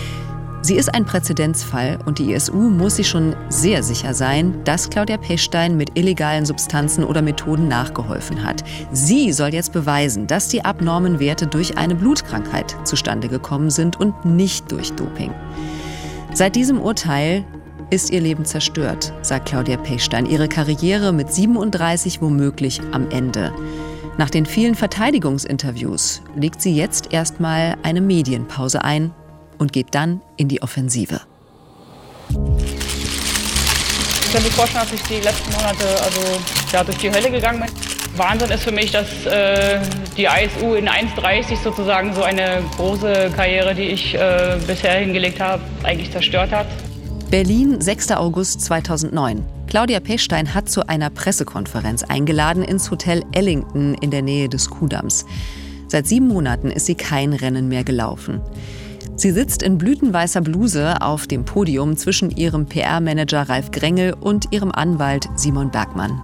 [0.68, 5.16] Sie ist ein Präzedenzfall und die ISU muss sich schon sehr sicher sein, dass Claudia
[5.16, 8.66] Pechstein mit illegalen Substanzen oder Methoden nachgeholfen hat.
[8.92, 14.26] Sie soll jetzt beweisen, dass die abnormen Werte durch eine Blutkrankheit zustande gekommen sind und
[14.26, 15.34] nicht durch Doping.
[16.34, 17.46] Seit diesem Urteil
[17.90, 20.26] ist ihr Leben zerstört, sagt Claudia Pechstein.
[20.26, 23.54] Ihre Karriere mit 37 womöglich am Ende.
[24.18, 29.14] Nach den vielen Verteidigungsinterviews legt sie jetzt erstmal eine Medienpause ein
[29.58, 31.22] und geht dann in die Offensive.
[32.30, 36.22] Ich kann mir vorstellen, dass ich die letzten Monate also,
[36.74, 37.70] ja, durch die Hölle gegangen bin.
[38.18, 39.80] Wahnsinn ist für mich, dass äh,
[40.18, 45.62] die ISU in 1,30 sozusagen so eine große Karriere, die ich äh, bisher hingelegt habe,
[45.84, 46.66] eigentlich zerstört hat.
[47.30, 48.12] Berlin, 6.
[48.12, 49.46] August 2009.
[49.68, 55.26] Claudia Pechstein hat zu einer Pressekonferenz eingeladen ins Hotel Ellington in der Nähe des Kuhdamms.
[55.88, 58.42] Seit sieben Monaten ist sie kein Rennen mehr gelaufen.
[59.18, 64.72] Sie sitzt in blütenweißer Bluse auf dem Podium zwischen ihrem PR-Manager Ralf Grengel und ihrem
[64.72, 66.22] Anwalt Simon Bergmann.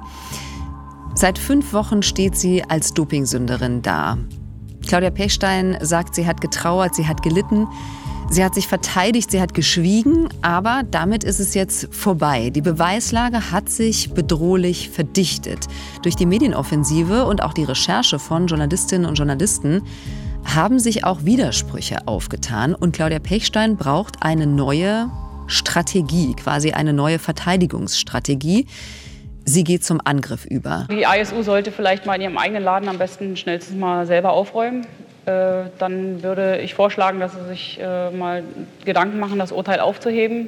[1.16, 4.20] Seit fünf Wochen steht sie als Dopingsünderin da.
[4.86, 7.68] Claudia Pechstein sagt, sie hat getrauert, sie hat gelitten.
[8.30, 12.52] Sie hat sich verteidigt, sie hat geschwiegen, aber damit ist es jetzt vorbei.
[12.52, 15.68] Die Beweislage hat sich bedrohlich verdichtet.
[16.04, 19.82] Durch die Medienoffensive und auch die Recherche von Journalistinnen und Journalisten
[20.46, 25.10] haben sich auch Widersprüche aufgetan und Claudia Pechstein braucht eine neue
[25.48, 28.68] Strategie, quasi eine neue Verteidigungsstrategie.
[29.46, 30.88] Sie geht zum Angriff über.
[30.90, 34.86] Die ISU sollte vielleicht mal in ihrem eigenen Laden am besten schnellstens mal selber aufräumen.
[35.26, 38.44] Äh, dann würde ich vorschlagen, dass sie sich äh, mal
[38.86, 40.48] Gedanken machen, das Urteil aufzuheben.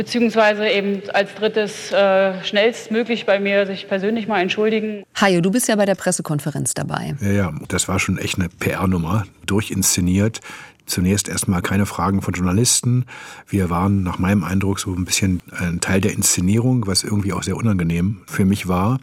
[0.00, 5.04] Beziehungsweise eben als drittes äh, schnellstmöglich bei mir sich persönlich mal entschuldigen.
[5.14, 7.16] Hajo, du bist ja bei der Pressekonferenz dabei.
[7.20, 10.40] Ja, ja, das war schon echt eine PR-Nummer, durchinszeniert.
[10.86, 13.04] Zunächst erstmal keine Fragen von Journalisten.
[13.46, 17.42] Wir waren nach meinem Eindruck so ein bisschen ein Teil der Inszenierung, was irgendwie auch
[17.42, 19.00] sehr unangenehm für mich war.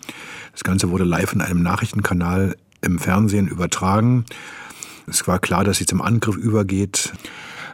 [0.54, 4.26] Das Ganze wurde live in einem Nachrichtenkanal im Fernsehen übertragen.
[5.06, 7.14] Es war klar, dass sie zum Angriff übergeht.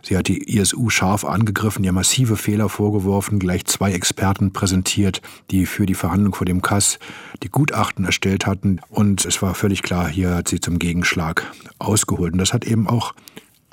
[0.05, 5.65] Sie hat die ISU scharf angegriffen, ihr massive Fehler vorgeworfen, gleich zwei Experten präsentiert, die
[5.65, 6.99] für die Verhandlung vor dem Kass
[7.41, 8.81] die Gutachten erstellt hatten.
[8.89, 12.33] Und es war völlig klar, hier hat sie zum Gegenschlag ausgeholt.
[12.33, 13.13] Und das hat eben auch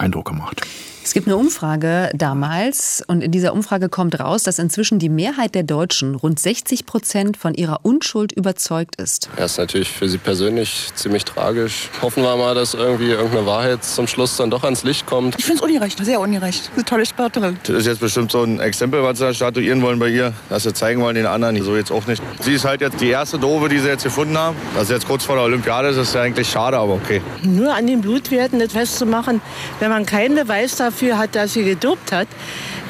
[0.01, 0.67] Eindruck gemacht.
[1.03, 5.55] Es gibt eine Umfrage damals und in dieser Umfrage kommt raus, dass inzwischen die Mehrheit
[5.55, 9.31] der Deutschen, rund 60 Prozent, von ihrer Unschuld überzeugt ist.
[9.37, 11.89] Ja, ist natürlich für sie persönlich ziemlich tragisch.
[12.01, 15.37] Hoffen wir mal, dass irgendwie irgendeine Wahrheit zum Schluss dann doch ans Licht kommt.
[15.37, 16.71] Ich finde es ungerecht, sehr ungerecht.
[16.75, 17.59] Eine tolle Sportlerin.
[17.65, 20.63] Das ist jetzt bestimmt so ein Exempel, was sie da statuieren wollen bei ihr, dass
[20.63, 21.61] sie zeigen wollen den anderen.
[21.63, 22.23] So jetzt auch nicht.
[22.41, 24.57] Sie ist halt jetzt die erste Dove, die sie jetzt gefunden haben.
[24.77, 27.21] Dass sie jetzt kurz vor der Olympiade ist, ist ja eigentlich schade, aber okay.
[27.43, 29.41] Nur an den Blutwerten das festzumachen,
[29.81, 32.29] wenn man keinen Beweis dafür hat, dass sie gedopt hat,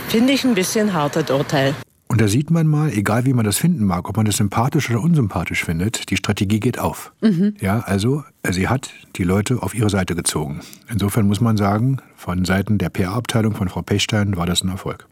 [0.09, 1.75] finde ich ein bisschen hartes Urteil.
[2.11, 4.91] Und da sieht man mal, egal wie man das finden mag, ob man das sympathisch
[4.91, 7.13] oder unsympathisch findet, die Strategie geht auf.
[7.21, 7.55] Mhm.
[7.61, 10.61] Ja, also sie hat die Leute auf ihre Seite gezogen.
[10.91, 15.07] Insofern muss man sagen, von Seiten der PR-Abteilung von Frau Pechstein war das ein Erfolg.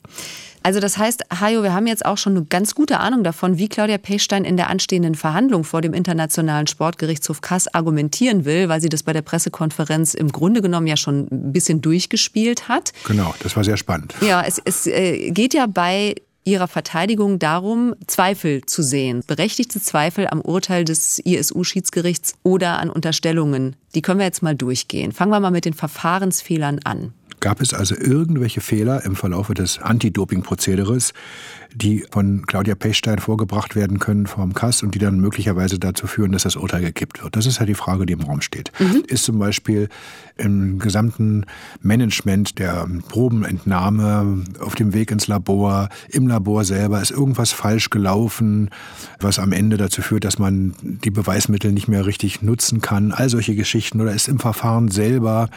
[0.64, 3.68] Also das heißt, Hajo, wir haben jetzt auch schon eine ganz gute Ahnung davon, wie
[3.68, 8.88] Claudia Pechstein in der anstehenden Verhandlung vor dem Internationalen Sportgerichtshof Kass argumentieren will, weil sie
[8.88, 12.92] das bei der Pressekonferenz im Grunde genommen ja schon ein bisschen durchgespielt hat.
[13.06, 14.16] Genau, das war sehr spannend.
[14.20, 16.16] Ja, es, es äh, geht ja bei
[16.48, 23.76] ihrer Verteidigung darum, Zweifel zu sehen, berechtigte Zweifel am Urteil des ISU-Schiedsgerichts oder an Unterstellungen.
[23.94, 25.12] Die können wir jetzt mal durchgehen.
[25.12, 27.12] Fangen wir mal mit den Verfahrensfehlern an.
[27.40, 31.12] Gab es also irgendwelche Fehler im Verlaufe des Anti-Doping-Prozederes,
[31.74, 36.32] die von Claudia Pechstein vorgebracht werden können vom Kass und die dann möglicherweise dazu führen,
[36.32, 37.36] dass das Urteil gekippt wird?
[37.36, 38.72] Das ist ja die Frage, die im Raum steht.
[38.78, 39.04] Mhm.
[39.06, 39.88] Ist zum Beispiel
[40.36, 41.44] im gesamten
[41.82, 48.70] Management der Probenentnahme auf dem Weg ins Labor, im Labor selber, ist irgendwas falsch gelaufen,
[49.20, 53.12] was am Ende dazu führt, dass man die Beweismittel nicht mehr richtig nutzen kann?
[53.12, 54.00] All solche Geschichten.
[54.00, 55.48] Oder ist im Verfahren selber,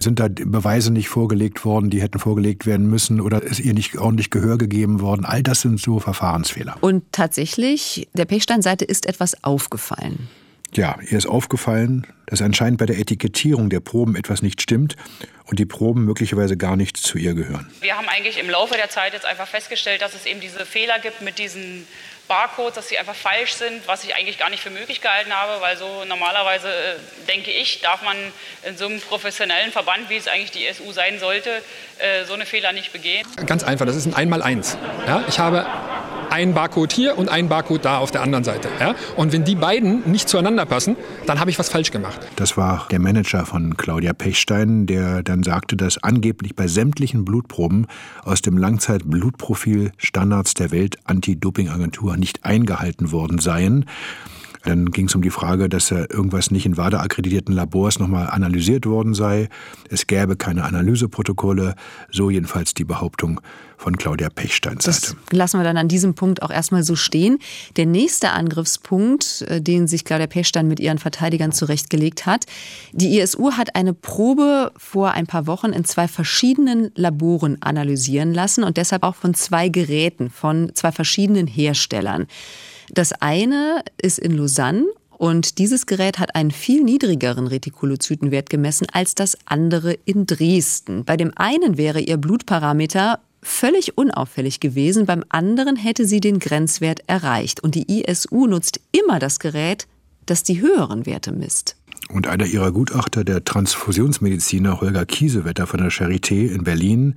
[0.00, 3.96] sind da Beweise nicht vorgelegt worden, die hätten vorgelegt werden müssen oder ist ihr nicht
[3.98, 5.24] ordentlich Gehör gegeben worden?
[5.24, 6.76] All das sind so Verfahrensfehler.
[6.80, 10.28] Und tatsächlich, der Pechstein-Seite ist etwas aufgefallen.
[10.74, 14.96] Ja, ihr ist aufgefallen, dass anscheinend bei der Etikettierung der Proben etwas nicht stimmt
[15.44, 17.70] und die Proben möglicherweise gar nicht zu ihr gehören.
[17.80, 20.98] Wir haben eigentlich im Laufe der Zeit jetzt einfach festgestellt, dass es eben diese Fehler
[20.98, 21.86] gibt mit diesen
[22.28, 25.60] Barcodes, dass sie einfach falsch sind, was ich eigentlich gar nicht für möglich gehalten habe,
[25.60, 26.96] weil so normalerweise, äh,
[27.28, 28.16] denke ich, darf man
[28.64, 31.62] in so einem professionellen Verband, wie es eigentlich die SU sein sollte,
[31.98, 33.26] äh, so eine Fehler nicht begehen.
[33.46, 34.76] Ganz einfach, das ist ein Einmaleins.
[35.06, 35.24] Ja?
[35.28, 35.66] Ich habe
[36.30, 38.68] einen Barcode hier und einen Barcode da auf der anderen Seite.
[38.80, 38.94] Ja?
[39.16, 42.20] Und wenn die beiden nicht zueinander passen, dann habe ich was falsch gemacht.
[42.36, 47.86] Das war der Manager von Claudia Pechstein, der dann sagte, dass angeblich bei sämtlichen Blutproben
[48.24, 53.86] aus dem Langzeitblutprofil Standards der Welt-Anti-Doping-Agentur nicht eingehalten worden seien.
[54.66, 59.14] Dann ging es um die Frage, dass irgendwas nicht in WADA-akkreditierten Labors nochmal analysiert worden
[59.14, 59.48] sei.
[59.90, 61.74] Es gäbe keine Analyseprotokolle.
[62.10, 63.40] So jedenfalls die Behauptung
[63.76, 65.16] von Claudia Pechsteins Seite.
[65.28, 67.38] Das lassen wir dann an diesem Punkt auch erstmal so stehen.
[67.76, 72.46] Der nächste Angriffspunkt, äh, den sich Claudia Pechstein mit ihren Verteidigern zurechtgelegt hat.
[72.92, 78.64] Die ISU hat eine Probe vor ein paar Wochen in zwei verschiedenen Laboren analysieren lassen
[78.64, 82.26] und deshalb auch von zwei Geräten von zwei verschiedenen Herstellern.
[82.90, 84.84] Das eine ist in Lausanne
[85.18, 91.04] und dieses Gerät hat einen viel niedrigeren Retikulozytenwert gemessen als das andere in Dresden.
[91.04, 97.00] Bei dem einen wäre ihr Blutparameter völlig unauffällig gewesen, beim anderen hätte sie den Grenzwert
[97.06, 97.60] erreicht.
[97.62, 99.86] Und die ISU nutzt immer das Gerät,
[100.26, 101.76] das die höheren Werte misst.
[102.12, 107.16] Und einer ihrer Gutachter, der Transfusionsmediziner Holger Kiesewetter von der Charité in Berlin,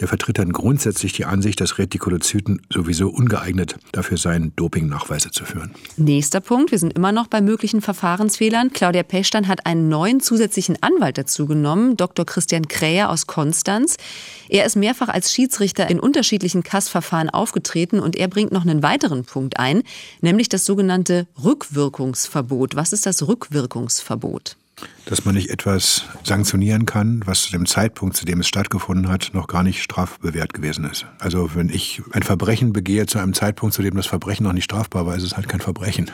[0.00, 5.72] der vertritt dann grundsätzlich die Ansicht, dass Retikulozyten sowieso ungeeignet dafür seien, Dopingnachweise zu führen.
[5.96, 8.72] Nächster Punkt, wir sind immer noch bei möglichen Verfahrensfehlern.
[8.72, 12.24] Claudia Pechstein hat einen neuen zusätzlichen Anwalt dazu genommen, Dr.
[12.24, 13.96] Christian Kräher aus Konstanz.
[14.48, 19.24] Er ist mehrfach als Schiedsrichter in unterschiedlichen Kassverfahren aufgetreten und er bringt noch einen weiteren
[19.24, 19.82] Punkt ein,
[20.20, 22.76] nämlich das sogenannte Rückwirkungsverbot.
[22.76, 24.56] Was ist das Rückwirkungsverbot?
[25.06, 29.30] Dass man nicht etwas sanktionieren kann, was zu dem Zeitpunkt, zu dem es stattgefunden hat,
[29.32, 31.06] noch gar nicht strafbewehrt gewesen ist.
[31.18, 34.64] Also wenn ich ein Verbrechen begehe zu einem Zeitpunkt, zu dem das Verbrechen noch nicht
[34.64, 36.10] strafbar war, ist es halt kein Verbrechen.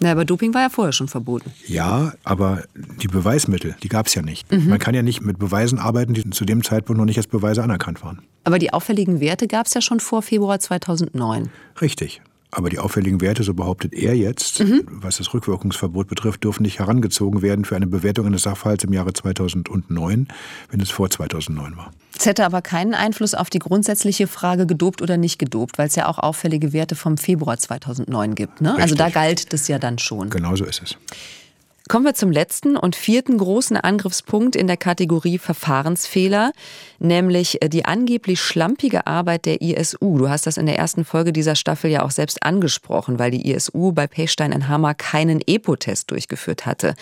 [0.00, 1.52] Na, aber Doping war ja vorher schon verboten.
[1.66, 4.50] Ja, aber die Beweismittel, die gab es ja nicht.
[4.52, 4.68] Mhm.
[4.68, 7.62] Man kann ja nicht mit Beweisen arbeiten, die zu dem Zeitpunkt noch nicht als Beweise
[7.62, 8.20] anerkannt waren.
[8.44, 11.50] Aber die auffälligen Werte gab es ja schon vor Februar 2009.
[11.80, 12.20] Richtig.
[12.56, 17.42] Aber die auffälligen Werte, so behauptet er jetzt, was das Rückwirkungsverbot betrifft, dürfen nicht herangezogen
[17.42, 20.26] werden für eine Bewertung eines Sachverhalts im Jahre 2009,
[20.70, 21.90] wenn es vor 2009 war.
[22.18, 25.96] Es hätte aber keinen Einfluss auf die grundsätzliche Frage gedopt oder nicht gedopt, weil es
[25.96, 28.62] ja auch auffällige Werte vom Februar 2009 gibt.
[28.62, 28.74] Ne?
[28.74, 30.30] Also da galt das ja dann schon.
[30.30, 30.96] Genau so ist es.
[31.88, 36.50] Kommen wir zum letzten und vierten großen Angriffspunkt in der Kategorie Verfahrensfehler,
[36.98, 40.18] nämlich äh, die angeblich schlampige Arbeit der ISU.
[40.18, 43.48] Du hast das in der ersten Folge dieser Staffel ja auch selbst angesprochen, weil die
[43.52, 46.94] ISU bei Pechstein in Hammer keinen EPO-Test durchgeführt hatte.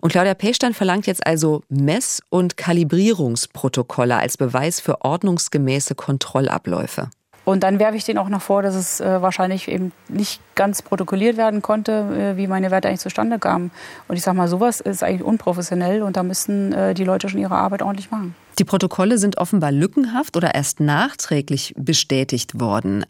[0.00, 7.10] Und Claudia Pechstein verlangt jetzt also Mess- und Kalibrierungsprotokolle als Beweis für ordnungsgemäße Kontrollabläufe.
[7.44, 10.82] Und dann werfe ich denen auch noch vor, dass es äh, wahrscheinlich eben nicht ganz
[10.82, 13.70] protokolliert werden konnte, äh, wie meine Werte eigentlich zustande kamen.
[14.08, 17.40] Und ich sage mal, sowas ist eigentlich unprofessionell und da müssten äh, die Leute schon
[17.40, 18.34] ihre Arbeit ordentlich machen.
[18.58, 23.04] Die Protokolle sind offenbar lückenhaft oder erst nachträglich bestätigt worden.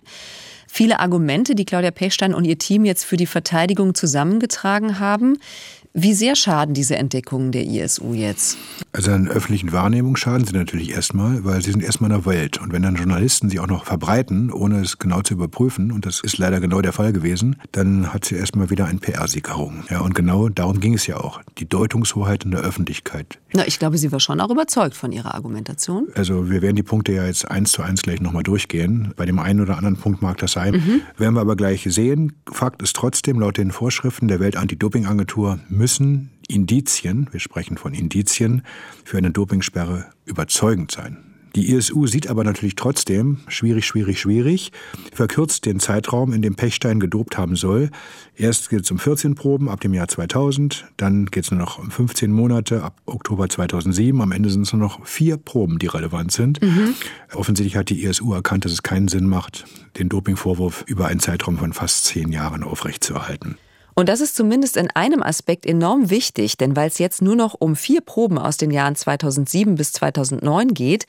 [0.66, 5.36] Viele Argumente, die Claudia Pechstein und ihr Team jetzt für die Verteidigung zusammengetragen haben.
[5.94, 8.56] Wie sehr schaden diese Entdeckungen der ISU jetzt?
[8.92, 12.58] Also an öffentlichen Wahrnehmung schaden sie natürlich erstmal, weil sie sind erstmal in der Welt.
[12.58, 16.20] Und wenn dann Journalisten sie auch noch verbreiten, ohne es genau zu überprüfen, und das
[16.20, 19.84] ist leider genau der Fall gewesen, dann hat sie erstmal wieder ein PR-Sieg errungen.
[19.90, 21.42] Ja, und genau darum ging es ja auch.
[21.58, 23.38] Die Deutungshoheit in der Öffentlichkeit.
[23.52, 26.08] Na, ich glaube, sie war schon auch überzeugt von ihrer Argumentation.
[26.14, 29.12] Also wir werden die Punkte ja jetzt eins zu eins gleich nochmal durchgehen.
[29.16, 30.74] Bei dem einen oder anderen Punkt mag das sein.
[30.74, 31.00] Mhm.
[31.18, 32.32] Werden wir aber gleich sehen.
[32.50, 38.62] Fakt ist trotzdem, laut den Vorschriften der Welt-Anti-Doping-Agentur müssen Indizien, wir sprechen von Indizien,
[39.04, 41.16] für eine Dopingsperre überzeugend sein.
[41.56, 44.70] Die ISU sieht aber natürlich trotzdem, schwierig, schwierig, schwierig,
[45.12, 47.90] verkürzt den Zeitraum, in dem Pechstein gedopt haben soll.
[48.36, 51.80] Erst geht es um 14 Proben ab dem Jahr 2000, dann geht es nur noch
[51.80, 54.20] um 15 Monate ab Oktober 2007.
[54.20, 56.62] Am Ende sind es nur noch vier Proben, die relevant sind.
[56.62, 56.94] Mhm.
[57.34, 59.64] Offensichtlich hat die ISU erkannt, dass es keinen Sinn macht,
[59.98, 63.56] den Dopingvorwurf über einen Zeitraum von fast zehn Jahren aufrechtzuerhalten.
[63.94, 67.54] Und das ist zumindest in einem Aspekt enorm wichtig, denn weil es jetzt nur noch
[67.58, 71.04] um vier Proben aus den Jahren 2007 bis 2009 geht,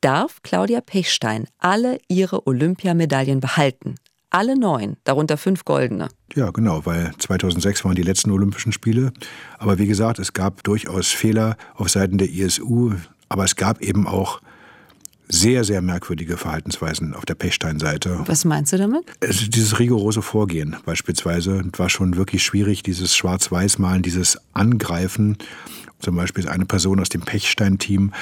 [0.00, 3.96] darf Claudia Pechstein alle ihre Olympiamedaillen behalten.
[4.30, 6.08] Alle neun, darunter fünf goldene.
[6.34, 9.12] Ja, genau, weil 2006 waren die letzten Olympischen Spiele.
[9.58, 12.92] Aber wie gesagt, es gab durchaus Fehler auf Seiten der ISU,
[13.30, 14.40] aber es gab eben auch
[15.28, 18.20] sehr, sehr merkwürdige Verhaltensweisen auf der Pechstein-Seite.
[18.26, 19.04] Was meinst du damit?
[19.20, 25.36] Also dieses rigorose Vorgehen beispielsweise war schon wirklich schwierig, dieses Schwarz-Weiß-Malen, dieses Angreifen.
[26.00, 28.12] Zum Beispiel ist eine Person aus dem Pechstein-Team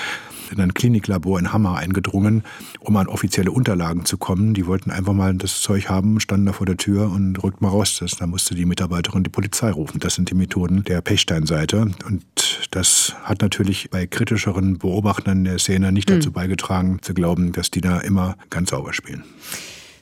[0.52, 2.44] in ein Kliniklabor in Hammer eingedrungen,
[2.80, 4.54] um an offizielle Unterlagen zu kommen.
[4.54, 7.68] Die wollten einfach mal das Zeug haben, standen da vor der Tür und rückt mal
[7.68, 7.98] raus.
[8.00, 10.00] Das, da musste die Mitarbeiterin die Polizei rufen.
[10.00, 11.90] Das sind die Methoden der Pechstein-Seite.
[12.06, 12.24] Und
[12.70, 17.80] das hat natürlich bei kritischeren Beobachtern der Szene nicht dazu beigetragen, zu glauben, dass die
[17.80, 19.24] da immer ganz sauber spielen.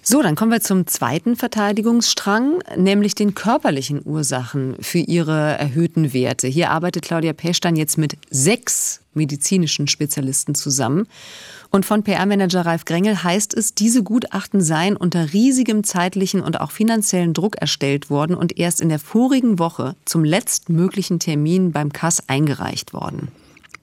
[0.06, 6.46] So, dann kommen wir zum zweiten Verteidigungsstrang, nämlich den körperlichen Ursachen für ihre erhöhten Werte.
[6.46, 11.06] Hier arbeitet Claudia Pechstein jetzt mit sechs medizinischen Spezialisten zusammen.
[11.70, 16.70] Und von PR-Manager Ralf Grengel heißt es, diese Gutachten seien unter riesigem zeitlichen und auch
[16.70, 22.28] finanziellen Druck erstellt worden und erst in der vorigen Woche zum letztmöglichen Termin beim Kass
[22.28, 23.28] eingereicht worden.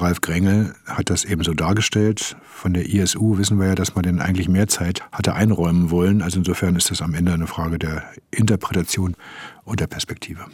[0.01, 2.35] Ralf Grengel hat das eben so dargestellt.
[2.43, 6.21] Von der ISU wissen wir ja, dass man denn eigentlich mehr Zeit hatte einräumen wollen.
[6.21, 9.15] Also insofern ist das am Ende eine Frage der Interpretation
[9.63, 10.45] und der Perspektive.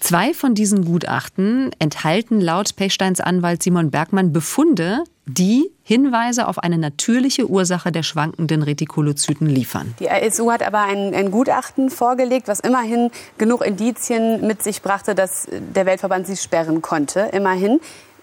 [0.00, 6.78] Zwei von diesen Gutachten enthalten laut Pechsteins Anwalt Simon Bergmann Befunde, die Hinweise auf eine
[6.78, 9.94] natürliche Ursache der schwankenden Retikulozyten liefern.
[10.00, 15.14] Die ISU hat aber ein, ein, Gutachten vorgelegt, was immerhin genug Indizien mit sich brachte,
[15.14, 17.28] dass der Weltverband sie sperren konnte.
[17.32, 17.78] Immerhin.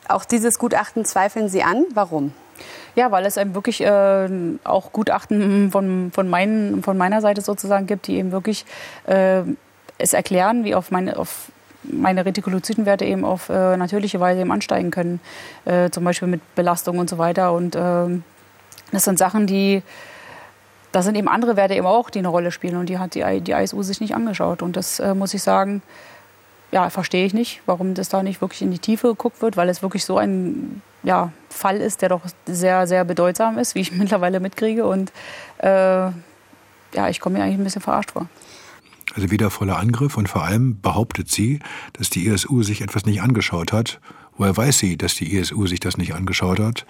[0.10, 1.86] Auch dieses Gutachten zweifeln Sie an.
[1.94, 2.34] Warum?
[2.96, 4.30] Ja, weil es eben wirklich äh,
[4.64, 8.66] auch Gutachten von, von, mein, von meiner Seite sozusagen gibt, die eben wirklich
[9.06, 9.44] äh,
[9.98, 11.52] es erklären, wie auf meine, auf
[11.92, 15.20] meine Retikulozytenwerte eben auf äh, natürliche Weise eben ansteigen können.
[15.66, 17.54] Äh, zum Beispiel mit Belastung und so weiter.
[17.54, 18.24] Und ähm,
[18.92, 19.84] das sind Sachen, die
[20.92, 22.78] da sind eben andere Werte eben auch, die eine Rolle spielen.
[22.78, 24.62] Und die hat die, die ISU sich nicht angeschaut.
[24.62, 25.82] Und das äh, muss ich sagen,
[26.72, 29.70] ja, verstehe ich nicht, warum das da nicht wirklich in die Tiefe geguckt wird, weil
[29.70, 33.92] es wirklich so ein ja, Fall ist, der doch sehr, sehr bedeutsam ist, wie ich
[33.94, 34.86] mittlerweile mitkriege.
[34.86, 35.12] Und
[35.60, 36.14] äh, ja,
[37.10, 38.28] ich komme mir eigentlich ein bisschen verarscht vor.
[39.18, 41.58] Also wieder voller Angriff und vor allem behauptet sie,
[41.94, 44.00] dass die ISU sich etwas nicht angeschaut hat.
[44.38, 46.86] Woher weiß sie, dass die ISU sich das nicht angeschaut hat?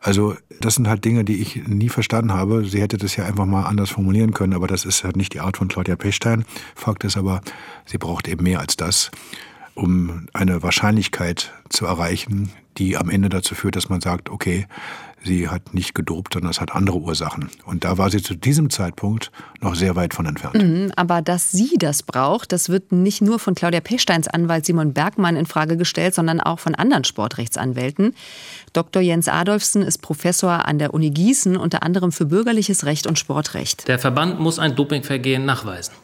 [0.00, 2.64] Also das sind halt Dinge, die ich nie verstanden habe.
[2.64, 5.40] Sie hätte das ja einfach mal anders formulieren können, aber das ist halt nicht die
[5.40, 6.44] Art von Claudia Pechstein.
[6.74, 7.42] Fakt ist aber,
[7.86, 9.12] sie braucht eben mehr als das,
[9.74, 14.66] um eine Wahrscheinlichkeit zu erreichen, die am Ende dazu führt, dass man sagt, okay,
[15.24, 17.50] sie hat nicht gedopt, sondern es hat andere Ursachen.
[17.64, 20.54] Und da war sie zu diesem Zeitpunkt noch sehr weit von entfernt.
[20.56, 24.92] Mhm, aber dass sie das braucht, das wird nicht nur von Claudia Pechsteins Anwalt Simon
[24.92, 28.14] Bergmann in Frage gestellt, sondern auch von anderen Sportrechtsanwälten.
[28.72, 29.02] Dr.
[29.02, 33.88] Jens Adolfsen ist Professor an der Uni Gießen, unter anderem für bürgerliches Recht und Sportrecht.
[33.88, 35.94] Der Verband muss ein Dopingvergehen nachweisen.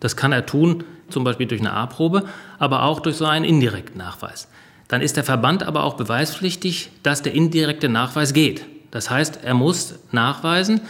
[0.00, 2.24] Das kann er tun, zum Beispiel durch eine A-Probe,
[2.58, 4.48] aber auch durch so einen indirekten Nachweis
[4.92, 8.66] dann ist der Verband aber auch beweispflichtig, dass der indirekte Nachweis geht.
[8.90, 10.82] Das heißt, er muss nachweisen,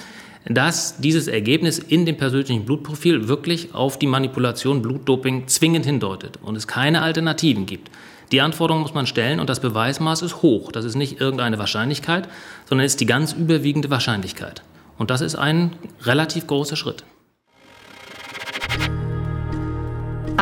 [0.44, 6.56] dass dieses Ergebnis in dem persönlichen Blutprofil wirklich auf die Manipulation Blutdoping zwingend hindeutet und
[6.56, 7.92] es keine Alternativen gibt.
[8.32, 10.72] Die Anforderung muss man stellen und das Beweismaß ist hoch.
[10.72, 12.28] Das ist nicht irgendeine Wahrscheinlichkeit,
[12.68, 14.62] sondern ist die ganz überwiegende Wahrscheinlichkeit.
[14.98, 17.04] Und das ist ein relativ großer Schritt.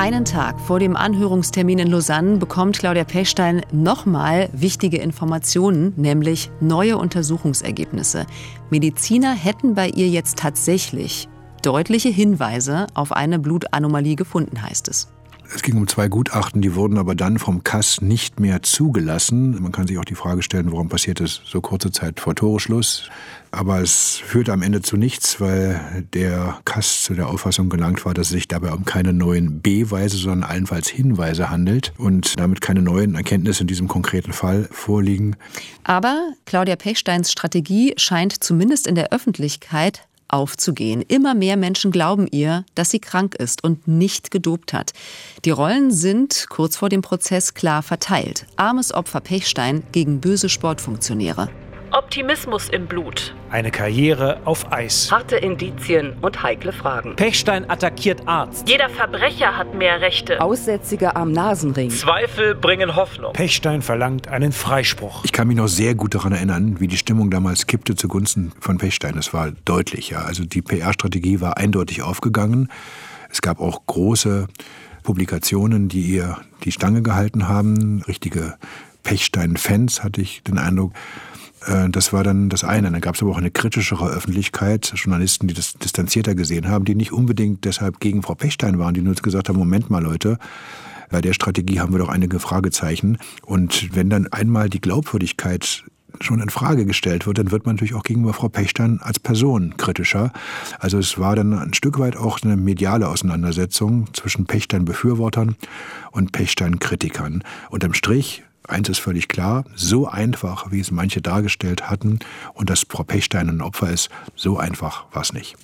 [0.01, 6.96] Einen Tag vor dem Anhörungstermin in Lausanne bekommt Claudia Pechstein nochmal wichtige Informationen, nämlich neue
[6.96, 8.24] Untersuchungsergebnisse.
[8.70, 11.28] Mediziner hätten bei ihr jetzt tatsächlich
[11.61, 15.09] deutliche Hinweise auf eine Blutanomalie gefunden, heißt es.
[15.53, 19.61] Es ging um zwei Gutachten, die wurden aber dann vom Kass nicht mehr zugelassen.
[19.61, 23.11] Man kann sich auch die Frage stellen, warum passiert es so kurze Zeit vor Toreschluss.
[23.51, 28.14] Aber es führte am Ende zu nichts, weil der Kass zu der Auffassung gelangt war,
[28.14, 32.80] dass es sich dabei um keine neuen Beweise, sondern allenfalls Hinweise handelt und damit keine
[32.80, 35.34] neuen Erkenntnisse in diesem konkreten Fall vorliegen.
[35.82, 41.03] Aber Claudia Pechsteins Strategie scheint zumindest in der Öffentlichkeit aufzugehen.
[41.07, 44.93] Immer mehr Menschen glauben ihr, dass sie krank ist und nicht gedopt hat.
[45.45, 48.47] Die Rollen sind kurz vor dem Prozess klar verteilt.
[48.57, 51.49] Armes Opfer Pechstein gegen böse Sportfunktionäre.
[51.93, 53.34] Optimismus im Blut.
[53.51, 55.11] Eine Karriere auf Eis.
[55.11, 57.16] Harte Indizien und heikle Fragen.
[57.16, 58.68] Pechstein attackiert Arzt.
[58.68, 60.41] Jeder Verbrecher hat mehr Rechte.
[60.41, 61.91] Aussätzige am Nasenring.
[61.91, 63.32] Zweifel bringen Hoffnung.
[63.32, 65.24] Pechstein verlangt einen Freispruch.
[65.24, 68.78] Ich kann mich noch sehr gut daran erinnern, wie die Stimmung damals kippte zugunsten von
[68.78, 69.16] Pechstein.
[69.16, 70.20] Das war deutlich, ja.
[70.20, 72.68] Also die PR-Strategie war eindeutig aufgegangen.
[73.30, 74.47] Es gab auch große
[75.03, 78.03] Publikationen, die ihr die Stange gehalten haben.
[78.07, 78.57] Richtige
[79.03, 80.93] Pechstein-Fans, hatte ich den Eindruck.
[81.66, 82.90] Äh, das war dann das eine.
[82.90, 86.94] Dann gab es aber auch eine kritischere Öffentlichkeit, Journalisten, die das distanzierter gesehen haben, die
[86.94, 90.38] nicht unbedingt deshalb gegen Frau Pechstein waren, die nur gesagt haben, Moment mal Leute,
[91.11, 93.18] bei der Strategie haben wir doch einige Fragezeichen.
[93.44, 95.84] Und wenn dann einmal die Glaubwürdigkeit
[96.20, 99.76] schon in Frage gestellt wird, dann wird man natürlich auch gegenüber Frau Pechstein als Person
[99.76, 100.32] kritischer.
[100.78, 105.56] Also es war dann ein Stück weit auch eine mediale Auseinandersetzung zwischen Pechstein-Befürwortern
[106.11, 107.42] und Pechstein-Kritikern.
[107.70, 112.20] Unterm Strich Eins ist völlig klar, so einfach, wie es manche dargestellt hatten
[112.54, 115.56] und dass Frau Pechstein ein Opfer ist, so einfach war es nicht.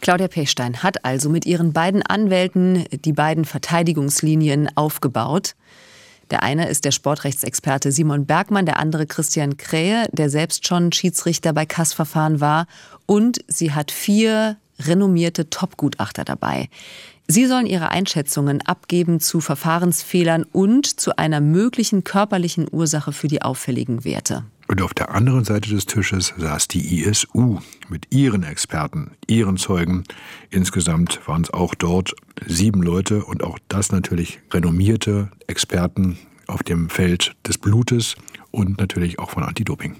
[0.00, 5.54] Claudia Pechstein hat also mit ihren beiden Anwälten die beiden Verteidigungslinien aufgebaut.
[6.30, 11.52] Der eine ist der Sportrechtsexperte Simon Bergmann, der andere Christian Krähe, der selbst schon Schiedsrichter
[11.52, 12.66] bei Kassverfahren war.
[13.06, 16.68] Und sie hat vier renommierte Topgutachter dabei.
[17.28, 23.42] Sie sollen ihre Einschätzungen abgeben zu Verfahrensfehlern und zu einer möglichen körperlichen Ursache für die
[23.42, 24.44] auffälligen Werte.
[24.68, 27.58] Und auf der anderen Seite des Tisches saß die ISU
[27.88, 30.04] mit ihren Experten, ihren Zeugen.
[30.50, 32.14] Insgesamt waren es auch dort
[32.46, 38.14] sieben Leute und auch das natürlich renommierte Experten auf dem Feld des Blutes
[38.50, 39.96] und natürlich auch von Anti-Doping.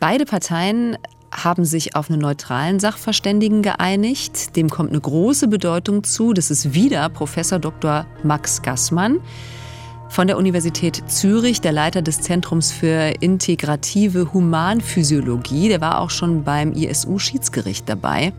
[0.00, 0.96] Beide Parteien
[1.30, 4.56] haben sich auf einen neutralen Sachverständigen geeinigt.
[4.56, 6.32] Dem kommt eine große Bedeutung zu.
[6.32, 8.06] Das ist wieder Professor Dr.
[8.22, 9.20] Max Gassmann
[10.08, 15.68] von der Universität Zürich, der Leiter des Zentrums für integrative Humanphysiologie.
[15.68, 18.32] Der war auch schon beim ISU-Schiedsgericht dabei,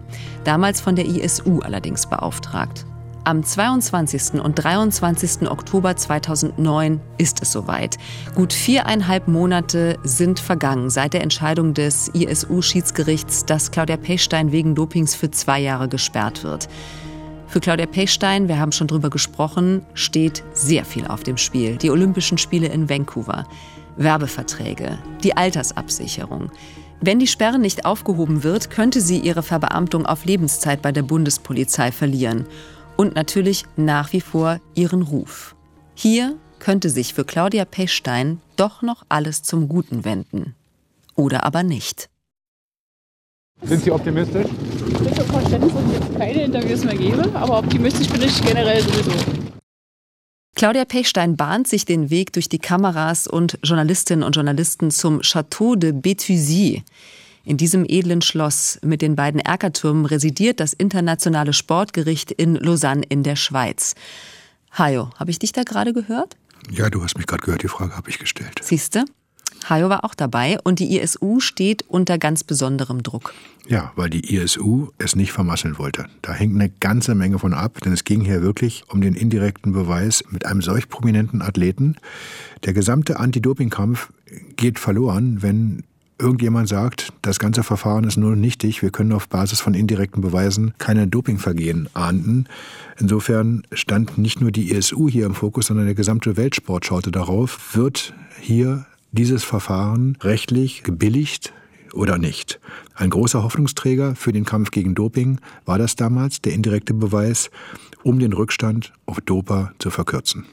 [0.43, 2.85] damals von der ISU allerdings beauftragt.
[3.29, 4.41] Am 22.
[4.41, 5.51] und 23.
[5.51, 7.97] Oktober 2009 ist es soweit.
[8.33, 15.13] Gut viereinhalb Monate sind vergangen seit der Entscheidung des ISU-Schiedsgerichts, dass Claudia Pechstein wegen Dopings
[15.13, 16.69] für zwei Jahre gesperrt wird.
[17.45, 21.77] Für Claudia Pechstein, wir haben schon drüber gesprochen, steht sehr viel auf dem Spiel.
[21.77, 23.45] Die Olympischen Spiele in Vancouver,
[23.95, 26.49] Werbeverträge, die Altersabsicherung.
[26.99, 31.91] Wenn die Sperre nicht aufgehoben wird, könnte sie ihre Verbeamtung auf Lebenszeit bei der Bundespolizei
[31.91, 32.47] verlieren
[32.99, 35.55] und natürlich nach wie vor ihren Ruf.
[35.95, 40.53] Hier könnte sich für Claudia Pechstein doch noch alles zum Guten wenden.
[41.15, 42.09] Oder aber nicht.
[43.63, 44.47] Sind Sie optimistisch?
[44.47, 48.81] bitte um Verständnis, dass ich jetzt keine Interviews mehr gebe, aber optimistisch bin ich generell
[48.81, 49.11] sowieso.
[50.57, 55.77] Claudia Pechstein bahnt sich den Weg durch die Kameras und Journalistinnen und Journalisten zum Château
[55.77, 56.83] de Béthusie.
[57.49, 63.23] In diesem edlen Schloss mit den beiden Erkertürmen residiert das internationale Sportgericht in Lausanne in
[63.23, 63.95] der Schweiz.
[64.77, 66.37] Hajo, habe ich dich da gerade gehört?
[66.69, 68.59] Ja, du hast mich gerade gehört, die Frage habe ich gestellt.
[68.61, 69.03] Siehste?
[69.67, 73.33] Hajo war auch dabei und die ISU steht unter ganz besonderem Druck.
[73.67, 76.05] Ja, weil die ISU es nicht vermasseln wollte.
[76.21, 79.73] Da hängt eine ganze Menge von ab, denn es ging hier wirklich um den indirekten
[79.73, 81.95] Beweis mit einem solch prominenten Athleten.
[82.63, 84.13] Der gesamte Anti-Doping-Kampf
[84.55, 85.83] geht verloren, wenn
[86.19, 90.73] irgendjemand sagt, das ganze Verfahren ist nur nichtig, wir können auf Basis von indirekten Beweisen
[90.77, 92.47] keine Dopingvergehen ahnden.
[92.99, 97.75] Insofern stand nicht nur die ISU hier im Fokus, sondern der gesamte Weltsport schaute darauf,
[97.75, 101.53] wird hier dieses Verfahren rechtlich gebilligt
[101.93, 102.59] oder nicht.
[102.93, 107.49] Ein großer Hoffnungsträger für den Kampf gegen Doping war das damals, der indirekte Beweis,
[108.03, 110.45] um den Rückstand auf Doper zu verkürzen.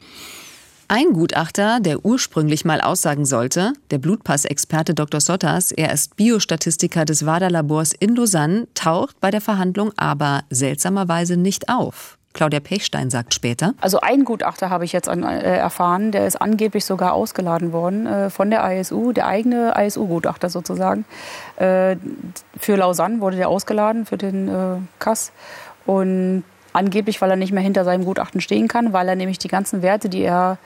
[0.89, 5.21] Ein Gutachter, der ursprünglich mal aussagen sollte, der Blutpassexperte Dr.
[5.21, 11.69] Sottas, er ist Biostatistiker des WADA-Labors in Lausanne, taucht bei der Verhandlung aber seltsamerweise nicht
[11.69, 12.19] auf.
[12.35, 13.75] Claudia Pechstein sagt später.
[13.81, 18.07] Also ein Gutachter habe ich jetzt an, äh, erfahren, der ist angeblich sogar ausgeladen worden
[18.07, 21.05] äh, von der ISU, der eigene ISU-Gutachter sozusagen.
[21.57, 21.97] Äh,
[22.57, 25.33] für Lausanne wurde der ausgeladen, für den äh, Kass.
[25.85, 26.45] Und
[26.77, 29.83] angeblich, weil er nicht mehr hinter seinem Gutachten stehen kann, weil er nämlich die ganzen
[29.83, 30.59] Werte, die er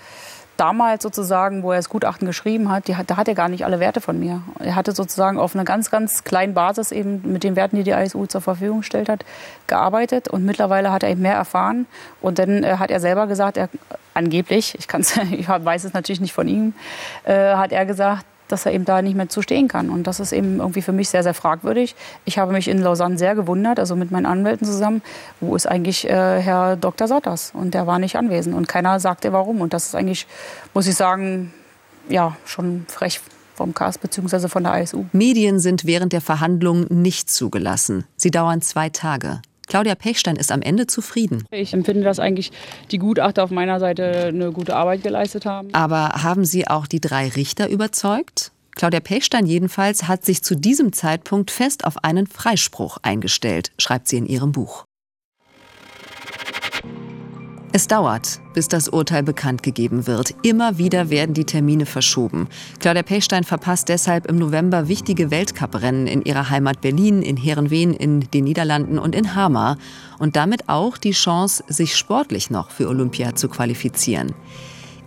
[0.57, 3.81] damals sozusagen, wo er das Gutachten geschrieben hat, die, da hat er gar nicht alle
[3.81, 4.43] Werte von mir.
[4.59, 7.93] Er hatte sozusagen auf einer ganz, ganz kleinen Basis eben mit den Werten, die die
[7.93, 9.25] ISU zur Verfügung gestellt hat,
[9.69, 11.87] gearbeitet und mittlerweile hat er eben mehr erfahren
[12.21, 13.71] und dann äh, hat er selber gesagt, er
[14.13, 16.75] angeblich, ich, kann's, ich weiß es natürlich nicht von ihm,
[17.25, 19.91] äh, hat er gesagt, dass er eben da nicht mehr zu stehen kann.
[19.91, 21.95] Und das ist eben irgendwie für mich sehr, sehr fragwürdig.
[22.25, 25.03] Ich habe mich in Lausanne sehr gewundert, also mit meinen Anwälten zusammen,
[25.41, 27.09] wo ist eigentlich äh, Herr Dr.
[27.09, 27.53] Sotters?
[27.55, 29.61] Und der war nicht anwesend und keiner sagte warum.
[29.61, 30.27] Und das ist eigentlich,
[30.75, 31.53] muss ich sagen,
[32.09, 33.21] ja, schon frech
[33.55, 34.49] vom KAS bzw.
[34.49, 35.05] von der ISU.
[35.13, 38.05] Medien sind während der Verhandlungen nicht zugelassen.
[38.17, 39.43] Sie dauern zwei Tage.
[39.71, 41.45] Claudia Pechstein ist am Ende zufrieden.
[41.53, 42.51] Ich empfinde, dass eigentlich
[42.91, 45.73] die Gutachter auf meiner Seite eine gute Arbeit geleistet haben.
[45.73, 48.51] Aber haben Sie auch die drei Richter überzeugt?
[48.75, 54.17] Claudia Pechstein jedenfalls hat sich zu diesem Zeitpunkt fest auf einen Freispruch eingestellt, schreibt sie
[54.17, 54.85] in ihrem Buch.
[57.73, 60.35] Es dauert, bis das Urteil bekannt gegeben wird.
[60.43, 62.49] Immer wieder werden die Termine verschoben.
[62.81, 68.29] Claudia Pechstein verpasst deshalb im November wichtige Weltcuprennen in ihrer Heimat Berlin, in Herrenwehen, in
[68.33, 69.79] den Niederlanden und in Hamar.
[70.19, 74.35] Und damit auch die Chance, sich sportlich noch für Olympia zu qualifizieren.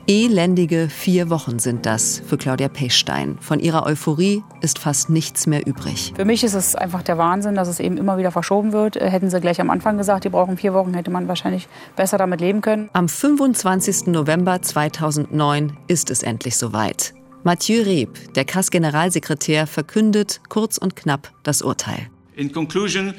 [0.05, 3.37] Elendige vier Wochen sind das für Claudia Pechstein.
[3.39, 6.11] Von ihrer Euphorie ist fast nichts mehr übrig.
[6.13, 8.97] Für mich ist es einfach der Wahnsinn, dass es eben immer wieder verschoben wird.
[8.97, 12.17] Äh, hätten sie gleich am Anfang gesagt, die brauchen vier Wochen, hätte man wahrscheinlich besser
[12.17, 12.89] damit leben können.
[12.91, 14.07] Am 25.
[14.07, 17.13] November 2009 ist es endlich soweit.
[17.43, 22.09] Mathieu Reb, der KAS-Generalsekretär, verkündet kurz und knapp das Urteil.
[22.35, 23.13] In conclusion,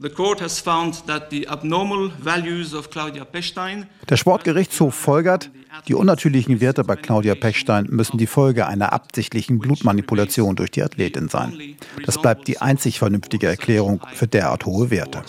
[0.00, 5.50] The court has found that the abnormal values of Claudia Pechstein der Sportgerichtshof folgert,
[5.88, 11.28] die unnatürlichen Werte bei Claudia Pechstein müssen die Folge einer absichtlichen Blutmanipulation durch die Athletin
[11.28, 11.76] sein.
[12.06, 15.24] Das bleibt die einzig vernünftige Erklärung für derart hohe Werte.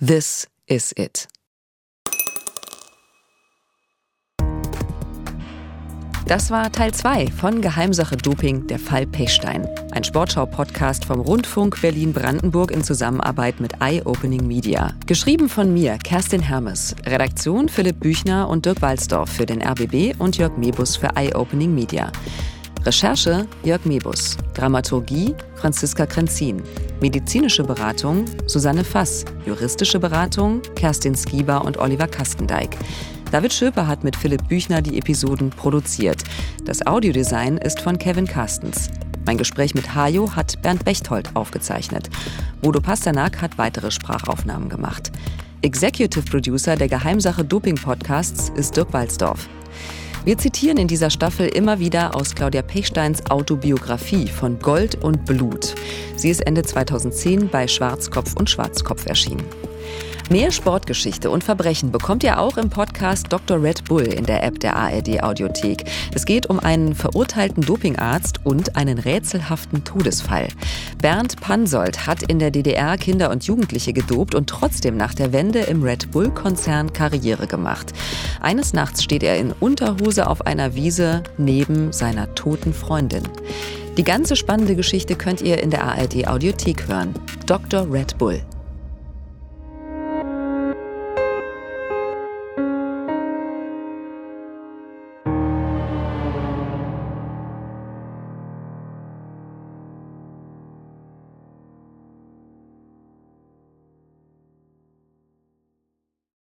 [0.00, 1.28] This is it.
[6.30, 9.66] Das war Teil 2 von Geheimsache Doping, der Fall Pechstein.
[9.90, 14.94] Ein Sportschau-Podcast vom Rundfunk Berlin-Brandenburg in Zusammenarbeit mit Eye Opening Media.
[15.06, 16.94] Geschrieben von mir, Kerstin Hermes.
[17.04, 21.74] Redaktion Philipp Büchner und Dirk Walzdorf für den RBB und Jörg Mebus für Eye Opening
[21.74, 22.12] Media.
[22.84, 24.36] Recherche Jörg Mebus.
[24.54, 26.62] Dramaturgie Franziska Krenzin.
[27.00, 29.24] Medizinische Beratung Susanne Fass.
[29.46, 32.76] Juristische Beratung Kerstin Skieber und Oliver Kastendijk.
[33.30, 36.24] David Schöper hat mit Philipp Büchner die Episoden produziert.
[36.64, 38.90] Das Audiodesign ist von Kevin Carstens.
[39.24, 42.10] Mein Gespräch mit Hajo hat Bernd Bechtold aufgezeichnet.
[42.60, 45.12] Bodo Pasternak hat weitere Sprachaufnahmen gemacht.
[45.62, 49.48] Executive Producer der Geheimsache Doping Podcasts ist Dirk Walzdorf.
[50.24, 55.76] Wir zitieren in dieser Staffel immer wieder aus Claudia Pechsteins Autobiografie von Gold und Blut.
[56.16, 59.44] Sie ist Ende 2010 bei Schwarzkopf und Schwarzkopf erschienen.
[60.30, 63.60] Mehr Sportgeschichte und Verbrechen bekommt ihr auch im Podcast Dr.
[63.60, 65.82] Red Bull in der App der ARD Audiothek.
[66.14, 70.46] Es geht um einen verurteilten Dopingarzt und einen rätselhaften Todesfall.
[71.02, 75.62] Bernd Pansold hat in der DDR Kinder und Jugendliche gedopt und trotzdem nach der Wende
[75.62, 77.92] im Red Bull-Konzern Karriere gemacht.
[78.40, 83.24] Eines Nachts steht er in Unterhose auf einer Wiese neben seiner toten Freundin.
[83.96, 87.16] Die ganze spannende Geschichte könnt ihr in der ARD Audiothek hören.
[87.46, 87.92] Dr.
[87.92, 88.40] Red Bull.